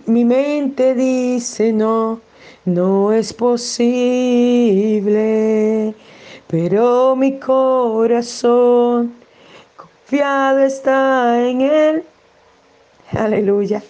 Mi 0.05 0.25
mente 0.25 0.93
dice 0.93 1.71
no, 1.71 2.19
no 2.65 3.13
es 3.13 3.31
posible, 3.31 4.35
pero 6.47 7.15
mi 7.15 7.39
corazón 7.39 9.18
confiado 10.09 10.57
está 10.61 11.47
en 11.47 11.61
Él. 11.61 12.03
Aleluya. 13.11 13.83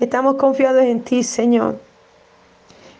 Estamos 0.00 0.34
confiados 0.34 0.82
en 0.82 1.02
ti, 1.02 1.22
Señor. 1.22 1.78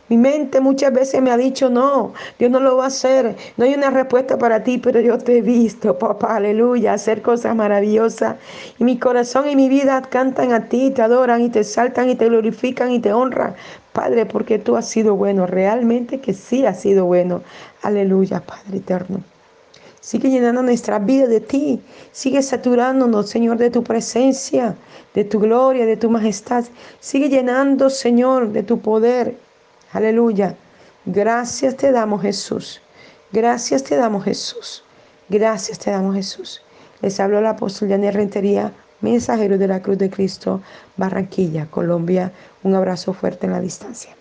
Mi 0.09 0.17
mente 0.17 0.61
muchas 0.61 0.93
veces 0.93 1.21
me 1.21 1.33
ha 1.33 1.37
dicho, 1.37 1.71
no, 1.71 2.15
Dios 2.39 2.53
no 2.53 2.61
lo 2.61 2.77
va 2.77 2.85
a 2.85 2.87
hacer, 2.87 3.35
no 3.57 3.65
hay 3.65 3.75
una 3.75 3.91
respuesta 3.91 4.39
para 4.39 4.63
ti, 4.63 4.79
pero 4.79 5.01
yo 5.01 5.19
te 5.19 5.39
he 5.39 5.43
visto, 5.43 5.99
papá, 5.99 6.37
aleluya, 6.37 6.93
hacer 6.93 7.21
cosas 7.21 7.57
maravillosas. 7.57 8.37
Y 8.79 8.85
mi 8.85 8.97
corazón 8.97 9.49
y 9.49 9.57
mi 9.57 9.69
vida 9.69 10.01
cantan 10.03 10.53
a 10.53 10.69
ti, 10.69 10.93
te 10.93 11.03
adoran 11.03 11.43
y 11.43 11.49
te 11.49 11.65
saltan 11.65 12.11
y 12.11 12.15
te 12.15 12.27
glorifican 12.29 12.93
y 12.93 13.01
te 13.01 13.13
honran, 13.13 13.57
Padre, 13.93 14.25
porque 14.25 14.61
tú 14.61 14.77
has 14.77 14.89
sido 14.89 15.17
bueno, 15.17 15.49
realmente 15.49 16.21
que 16.21 16.33
sí 16.33 16.65
has 16.65 16.81
sido 16.81 17.07
bueno. 17.07 17.43
Aleluya, 17.83 18.41
Padre 18.41 18.77
eterno. 18.77 19.32
Sigue 20.03 20.31
llenando 20.31 20.65
nuestra 20.65 20.99
vida 20.99 21.29
de 21.29 21.41
ti. 21.41 21.81
Sigue 22.11 22.43
saturándonos, 22.43 23.31
Señor, 23.31 23.57
de 23.57 23.71
tu 23.71 23.85
presencia, 23.85 24.75
de 25.15 25.23
tu 25.23 25.39
gloria, 25.39 25.87
de 25.87 25.97
tu 25.97 26.11
majestad. 26.11 26.65
Sigue 26.99 27.29
llenando, 27.29 27.89
Señor, 27.89 28.51
de 28.51 28.65
tu 28.65 28.81
poder. 28.81 29.37
Aleluya. 29.93 30.57
Gracias 31.05 31.77
te 31.77 31.93
damos 31.93 32.21
Jesús. 32.21 32.83
Gracias 33.31 33.85
te 33.85 33.95
damos 33.95 34.25
Jesús. 34.25 34.83
Gracias 35.29 35.79
te 35.79 35.93
damos 35.93 36.17
Jesús. 36.17 36.63
Les 37.01 37.21
habló 37.21 37.39
el 37.39 37.47
apóstol 37.47 37.89
Daniel 37.89 38.15
Rentería, 38.15 38.73
mensajero 39.03 39.57
de 39.57 39.69
la 39.69 39.83
Cruz 39.83 39.99
de 39.99 40.11
Cristo, 40.11 40.63
Barranquilla, 40.97 41.67
Colombia. 41.71 42.33
Un 42.65 42.75
abrazo 42.75 43.13
fuerte 43.13 43.47
en 43.47 43.53
la 43.53 43.61
distancia. 43.61 44.17